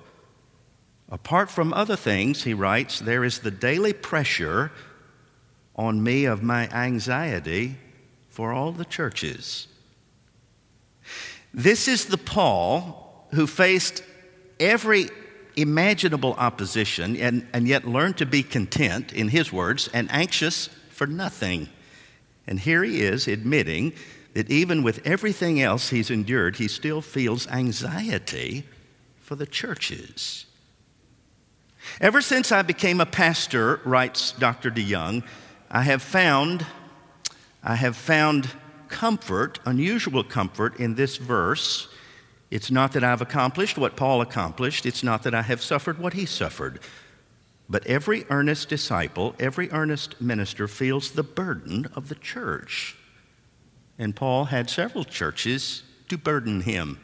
Apart 1.08 1.50
from 1.50 1.72
other 1.72 1.96
things, 1.96 2.42
he 2.42 2.52
writes, 2.52 2.98
there 2.98 3.22
is 3.22 3.38
the 3.38 3.50
daily 3.50 3.92
pressure 3.92 4.72
on 5.76 6.02
me 6.02 6.24
of 6.24 6.42
my 6.42 6.68
anxiety 6.70 7.76
for 8.28 8.52
all 8.52 8.72
the 8.72 8.84
churches. 8.84 9.68
This 11.56 11.88
is 11.88 12.04
the 12.04 12.18
Paul 12.18 13.26
who 13.32 13.46
faced 13.46 14.02
every 14.60 15.08
imaginable 15.56 16.34
opposition 16.34 17.16
and, 17.16 17.46
and 17.54 17.66
yet 17.66 17.88
learned 17.88 18.18
to 18.18 18.26
be 18.26 18.42
content, 18.42 19.10
in 19.14 19.28
his 19.28 19.50
words, 19.50 19.88
and 19.94 20.12
anxious 20.12 20.68
for 20.90 21.06
nothing. 21.06 21.70
And 22.46 22.60
here 22.60 22.84
he 22.84 23.00
is 23.00 23.26
admitting 23.26 23.94
that 24.34 24.50
even 24.50 24.82
with 24.82 25.04
everything 25.06 25.62
else 25.62 25.88
he's 25.88 26.10
endured, 26.10 26.56
he 26.56 26.68
still 26.68 27.00
feels 27.00 27.48
anxiety 27.48 28.64
for 29.22 29.34
the 29.34 29.46
churches. 29.46 30.44
Ever 32.02 32.20
since 32.20 32.52
I 32.52 32.60
became 32.60 33.00
a 33.00 33.06
pastor, 33.06 33.80
writes 33.86 34.32
Dr. 34.32 34.70
DeYoung, 34.70 35.24
I 35.70 35.82
have 35.82 36.02
found 36.02 36.66
I 37.62 37.74
have 37.74 37.96
found 37.96 38.48
comfort, 38.96 39.58
unusual 39.66 40.24
comfort, 40.24 40.80
in 40.80 40.94
this 40.94 41.18
verse. 41.18 41.88
It's 42.50 42.70
not 42.70 42.92
that 42.92 43.04
I've 43.04 43.20
accomplished 43.20 43.76
what 43.76 43.94
Paul 43.94 44.22
accomplished, 44.22 44.86
it's 44.86 45.02
not 45.02 45.22
that 45.24 45.34
I 45.34 45.42
have 45.42 45.62
suffered 45.62 45.98
what 45.98 46.14
he 46.14 46.24
suffered. 46.24 46.80
But 47.68 47.86
every 47.86 48.24
earnest 48.30 48.70
disciple, 48.70 49.34
every 49.38 49.70
earnest 49.70 50.18
minister 50.18 50.66
feels 50.66 51.10
the 51.10 51.22
burden 51.22 51.90
of 51.94 52.08
the 52.08 52.14
church. 52.14 52.96
And 53.98 54.16
Paul 54.16 54.46
had 54.46 54.70
several 54.70 55.04
churches 55.04 55.82
to 56.08 56.16
burden 56.16 56.62
him. 56.62 56.98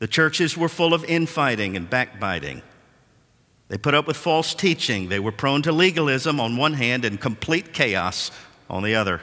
The 0.00 0.08
churches 0.08 0.54
were 0.54 0.68
full 0.68 0.92
of 0.92 1.02
infighting 1.06 1.78
and 1.78 1.88
backbiting. 1.88 2.60
They 3.68 3.78
put 3.78 3.94
up 3.94 4.06
with 4.06 4.18
false 4.18 4.54
teaching. 4.54 5.08
They 5.08 5.20
were 5.20 5.32
prone 5.32 5.62
to 5.62 5.72
legalism 5.72 6.40
on 6.40 6.58
one 6.58 6.74
hand 6.74 7.06
and 7.06 7.18
complete 7.18 7.72
chaos 7.72 8.30
on 8.68 8.82
the 8.82 8.96
other. 8.96 9.22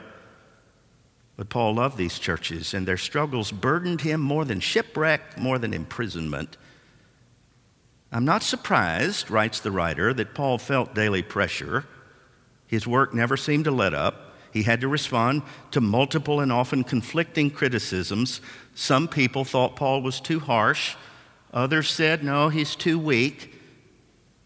But 1.40 1.48
Paul 1.48 1.76
loved 1.76 1.96
these 1.96 2.18
churches, 2.18 2.74
and 2.74 2.86
their 2.86 2.98
struggles 2.98 3.50
burdened 3.50 4.02
him 4.02 4.20
more 4.20 4.44
than 4.44 4.60
shipwreck, 4.60 5.38
more 5.38 5.58
than 5.58 5.72
imprisonment. 5.72 6.58
I'm 8.12 8.26
not 8.26 8.42
surprised, 8.42 9.30
writes 9.30 9.58
the 9.58 9.70
writer, 9.70 10.12
that 10.12 10.34
Paul 10.34 10.58
felt 10.58 10.94
daily 10.94 11.22
pressure. 11.22 11.86
His 12.66 12.86
work 12.86 13.14
never 13.14 13.38
seemed 13.38 13.64
to 13.64 13.70
let 13.70 13.94
up. 13.94 14.34
He 14.52 14.64
had 14.64 14.82
to 14.82 14.88
respond 14.88 15.40
to 15.70 15.80
multiple 15.80 16.40
and 16.40 16.52
often 16.52 16.84
conflicting 16.84 17.50
criticisms. 17.50 18.42
Some 18.74 19.08
people 19.08 19.46
thought 19.46 19.76
Paul 19.76 20.02
was 20.02 20.20
too 20.20 20.40
harsh, 20.40 20.94
others 21.54 21.88
said, 21.88 22.22
no, 22.22 22.50
he's 22.50 22.76
too 22.76 22.98
weak. 22.98 23.58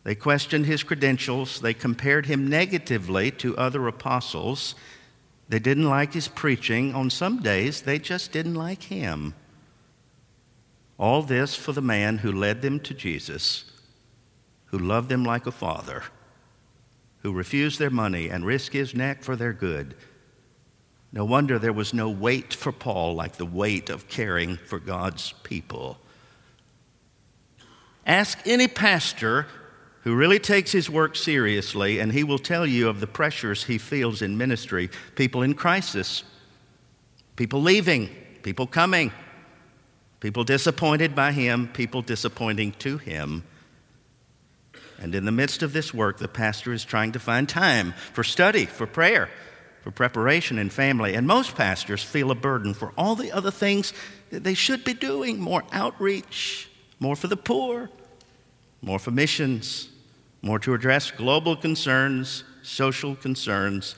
They 0.04 0.14
questioned 0.14 0.66
his 0.66 0.84
credentials, 0.84 1.60
they 1.60 1.74
compared 1.74 2.26
him 2.26 2.46
negatively 2.46 3.32
to 3.32 3.58
other 3.58 3.88
apostles. 3.88 4.76
They 5.48 5.58
didn't 5.58 5.88
like 5.88 6.14
his 6.14 6.28
preaching. 6.28 6.94
On 6.94 7.10
some 7.10 7.42
days, 7.42 7.82
they 7.82 7.98
just 7.98 8.32
didn't 8.32 8.54
like 8.54 8.84
him. 8.84 9.34
All 10.98 11.22
this 11.22 11.54
for 11.54 11.72
the 11.72 11.82
man 11.82 12.18
who 12.18 12.32
led 12.32 12.62
them 12.62 12.80
to 12.80 12.94
Jesus, 12.94 13.70
who 14.66 14.78
loved 14.78 15.08
them 15.08 15.24
like 15.24 15.46
a 15.46 15.52
father, 15.52 16.04
who 17.22 17.32
refused 17.32 17.78
their 17.78 17.90
money 17.90 18.28
and 18.28 18.46
risked 18.46 18.74
his 18.74 18.94
neck 18.94 19.22
for 19.22 19.36
their 19.36 19.52
good. 19.52 19.94
No 21.12 21.24
wonder 21.24 21.58
there 21.58 21.72
was 21.72 21.94
no 21.94 22.08
weight 22.08 22.54
for 22.54 22.72
Paul 22.72 23.14
like 23.14 23.36
the 23.36 23.46
weight 23.46 23.90
of 23.90 24.08
caring 24.08 24.56
for 24.56 24.78
God's 24.78 25.32
people. 25.42 25.98
Ask 28.06 28.38
any 28.46 28.68
pastor 28.68 29.46
who 30.04 30.14
really 30.14 30.38
takes 30.38 30.70
his 30.70 30.90
work 30.90 31.16
seriously, 31.16 31.98
and 31.98 32.12
he 32.12 32.24
will 32.24 32.38
tell 32.38 32.66
you 32.66 32.88
of 32.88 33.00
the 33.00 33.06
pressures 33.06 33.64
he 33.64 33.78
feels 33.78 34.20
in 34.20 34.36
ministry 34.36 34.90
people 35.14 35.42
in 35.42 35.54
crisis, 35.54 36.22
people 37.36 37.62
leaving, 37.62 38.10
people 38.42 38.66
coming, 38.66 39.10
people 40.20 40.44
disappointed 40.44 41.14
by 41.14 41.32
him, 41.32 41.68
people 41.68 42.02
disappointing 42.02 42.72
to 42.72 42.98
him. 42.98 43.44
And 44.98 45.14
in 45.14 45.24
the 45.24 45.32
midst 45.32 45.62
of 45.62 45.72
this 45.72 45.94
work, 45.94 46.18
the 46.18 46.28
pastor 46.28 46.74
is 46.74 46.84
trying 46.84 47.12
to 47.12 47.18
find 47.18 47.48
time 47.48 47.94
for 48.12 48.22
study, 48.22 48.66
for 48.66 48.86
prayer, 48.86 49.30
for 49.80 49.90
preparation 49.90 50.58
and 50.58 50.70
family. 50.70 51.14
And 51.14 51.26
most 51.26 51.56
pastors 51.56 52.02
feel 52.02 52.30
a 52.30 52.34
burden 52.34 52.74
for 52.74 52.92
all 52.98 53.16
the 53.16 53.32
other 53.32 53.50
things 53.50 53.94
that 54.30 54.44
they 54.44 54.54
should 54.54 54.84
be 54.84 54.92
doing 54.92 55.40
more 55.40 55.62
outreach, 55.72 56.68
more 57.00 57.16
for 57.16 57.26
the 57.26 57.38
poor, 57.38 57.88
more 58.82 58.98
for 58.98 59.10
missions, 59.10 59.88
more 60.44 60.58
to 60.58 60.74
address 60.74 61.10
global 61.10 61.56
concerns, 61.56 62.44
social 62.62 63.16
concerns. 63.16 63.94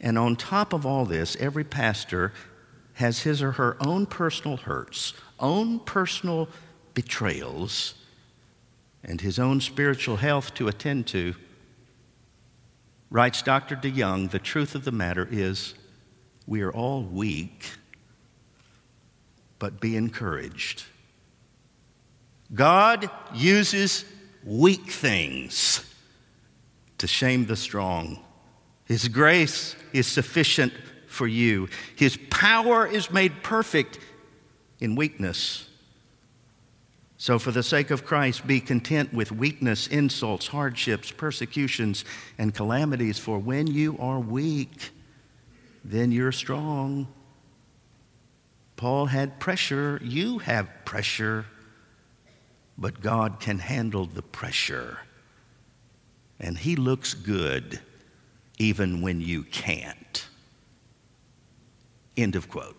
And 0.00 0.16
on 0.16 0.34
top 0.34 0.72
of 0.72 0.86
all 0.86 1.04
this, 1.04 1.36
every 1.36 1.62
pastor 1.62 2.32
has 2.94 3.20
his 3.20 3.42
or 3.42 3.52
her 3.52 3.76
own 3.84 4.06
personal 4.06 4.56
hurts, 4.56 5.12
own 5.38 5.80
personal 5.80 6.48
betrayals, 6.94 7.94
and 9.04 9.20
his 9.20 9.38
own 9.38 9.60
spiritual 9.60 10.16
health 10.16 10.54
to 10.54 10.68
attend 10.68 11.06
to. 11.08 11.34
Writes 13.10 13.42
Dr. 13.42 13.76
DeYoung, 13.76 14.30
the 14.30 14.38
truth 14.38 14.74
of 14.74 14.86
the 14.86 14.90
matter 14.90 15.28
is 15.30 15.74
we 16.46 16.62
are 16.62 16.72
all 16.72 17.02
weak, 17.02 17.72
but 19.58 19.80
be 19.80 19.98
encouraged. 19.98 20.84
God 22.54 23.10
uses 23.34 24.06
weak 24.48 24.90
things 24.90 25.84
to 26.96 27.06
shame 27.06 27.44
the 27.44 27.56
strong. 27.56 28.18
His 28.86 29.06
grace 29.08 29.76
is 29.92 30.06
sufficient 30.06 30.72
for 31.06 31.26
you. 31.26 31.68
His 31.96 32.18
power 32.30 32.86
is 32.86 33.10
made 33.10 33.42
perfect 33.42 33.98
in 34.80 34.96
weakness. 34.96 35.68
So, 37.18 37.38
for 37.38 37.50
the 37.50 37.62
sake 37.64 37.90
of 37.90 38.04
Christ, 38.04 38.46
be 38.46 38.60
content 38.60 39.12
with 39.12 39.32
weakness, 39.32 39.88
insults, 39.88 40.46
hardships, 40.46 41.10
persecutions, 41.10 42.04
and 42.38 42.54
calamities, 42.54 43.18
for 43.18 43.38
when 43.38 43.66
you 43.66 43.98
are 43.98 44.20
weak, 44.20 44.92
then 45.84 46.12
you're 46.12 46.32
strong. 46.32 47.08
Paul 48.76 49.06
had 49.06 49.40
pressure, 49.40 50.00
you 50.02 50.38
have 50.38 50.70
pressure 50.84 51.44
but 52.78 53.00
God 53.00 53.40
can 53.40 53.58
handle 53.58 54.06
the 54.06 54.22
pressure. 54.22 54.98
And 56.38 56.56
He 56.56 56.76
looks 56.76 57.12
good 57.12 57.80
even 58.58 59.02
when 59.02 59.20
you 59.20 59.42
can't. 59.42 60.28
End 62.16 62.36
of 62.36 62.48
quote. 62.48 62.76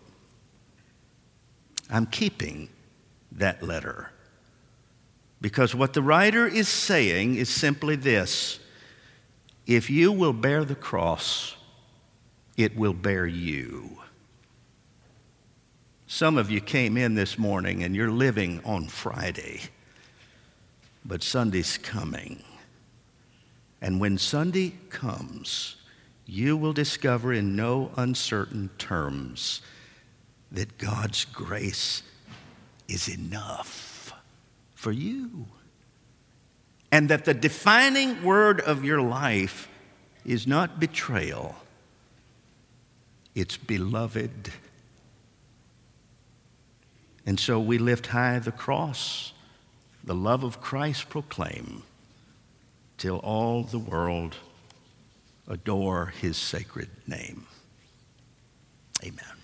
I'm 1.90 2.06
keeping 2.06 2.70
that 3.32 3.62
letter 3.62 4.10
because 5.40 5.74
what 5.74 5.92
the 5.92 6.02
writer 6.02 6.46
is 6.46 6.68
saying 6.68 7.36
is 7.36 7.48
simply 7.48 7.96
this 7.96 8.58
if 9.66 9.88
you 9.88 10.12
will 10.12 10.32
bear 10.32 10.64
the 10.64 10.74
cross, 10.74 11.56
it 12.56 12.76
will 12.76 12.92
bear 12.92 13.26
you. 13.26 13.98
Some 16.06 16.36
of 16.36 16.50
you 16.50 16.60
came 16.60 16.96
in 16.96 17.14
this 17.14 17.38
morning 17.38 17.84
and 17.84 17.94
you're 17.94 18.10
living 18.10 18.60
on 18.64 18.88
Friday 18.88 19.60
but 21.04 21.22
Sunday's 21.22 21.78
coming. 21.78 22.42
And 23.80 24.00
when 24.00 24.18
Sunday 24.18 24.74
comes, 24.90 25.76
you 26.26 26.56
will 26.56 26.72
discover 26.72 27.32
in 27.32 27.56
no 27.56 27.90
uncertain 27.96 28.70
terms 28.78 29.62
that 30.52 30.78
God's 30.78 31.24
grace 31.24 32.02
is 32.88 33.08
enough 33.08 34.12
for 34.74 34.92
you. 34.92 35.46
And 36.92 37.08
that 37.08 37.24
the 37.24 37.34
defining 37.34 38.22
word 38.22 38.60
of 38.60 38.84
your 38.84 39.00
life 39.00 39.68
is 40.24 40.46
not 40.46 40.80
betrayal, 40.80 41.56
it's 43.34 43.56
beloved. 43.56 44.50
And 47.26 47.38
so 47.38 47.60
we 47.60 47.78
lift 47.78 48.08
high 48.08 48.38
the 48.40 48.50
cross 48.50 49.32
the 50.04 50.14
love 50.14 50.44
of 50.44 50.60
Christ 50.60 51.08
proclaim 51.08 51.82
till 52.98 53.18
all 53.18 53.62
the 53.62 53.78
world 53.78 54.36
adore 55.48 56.06
his 56.20 56.36
sacred 56.36 56.90
name. 57.06 57.46
Amen. 59.02 59.39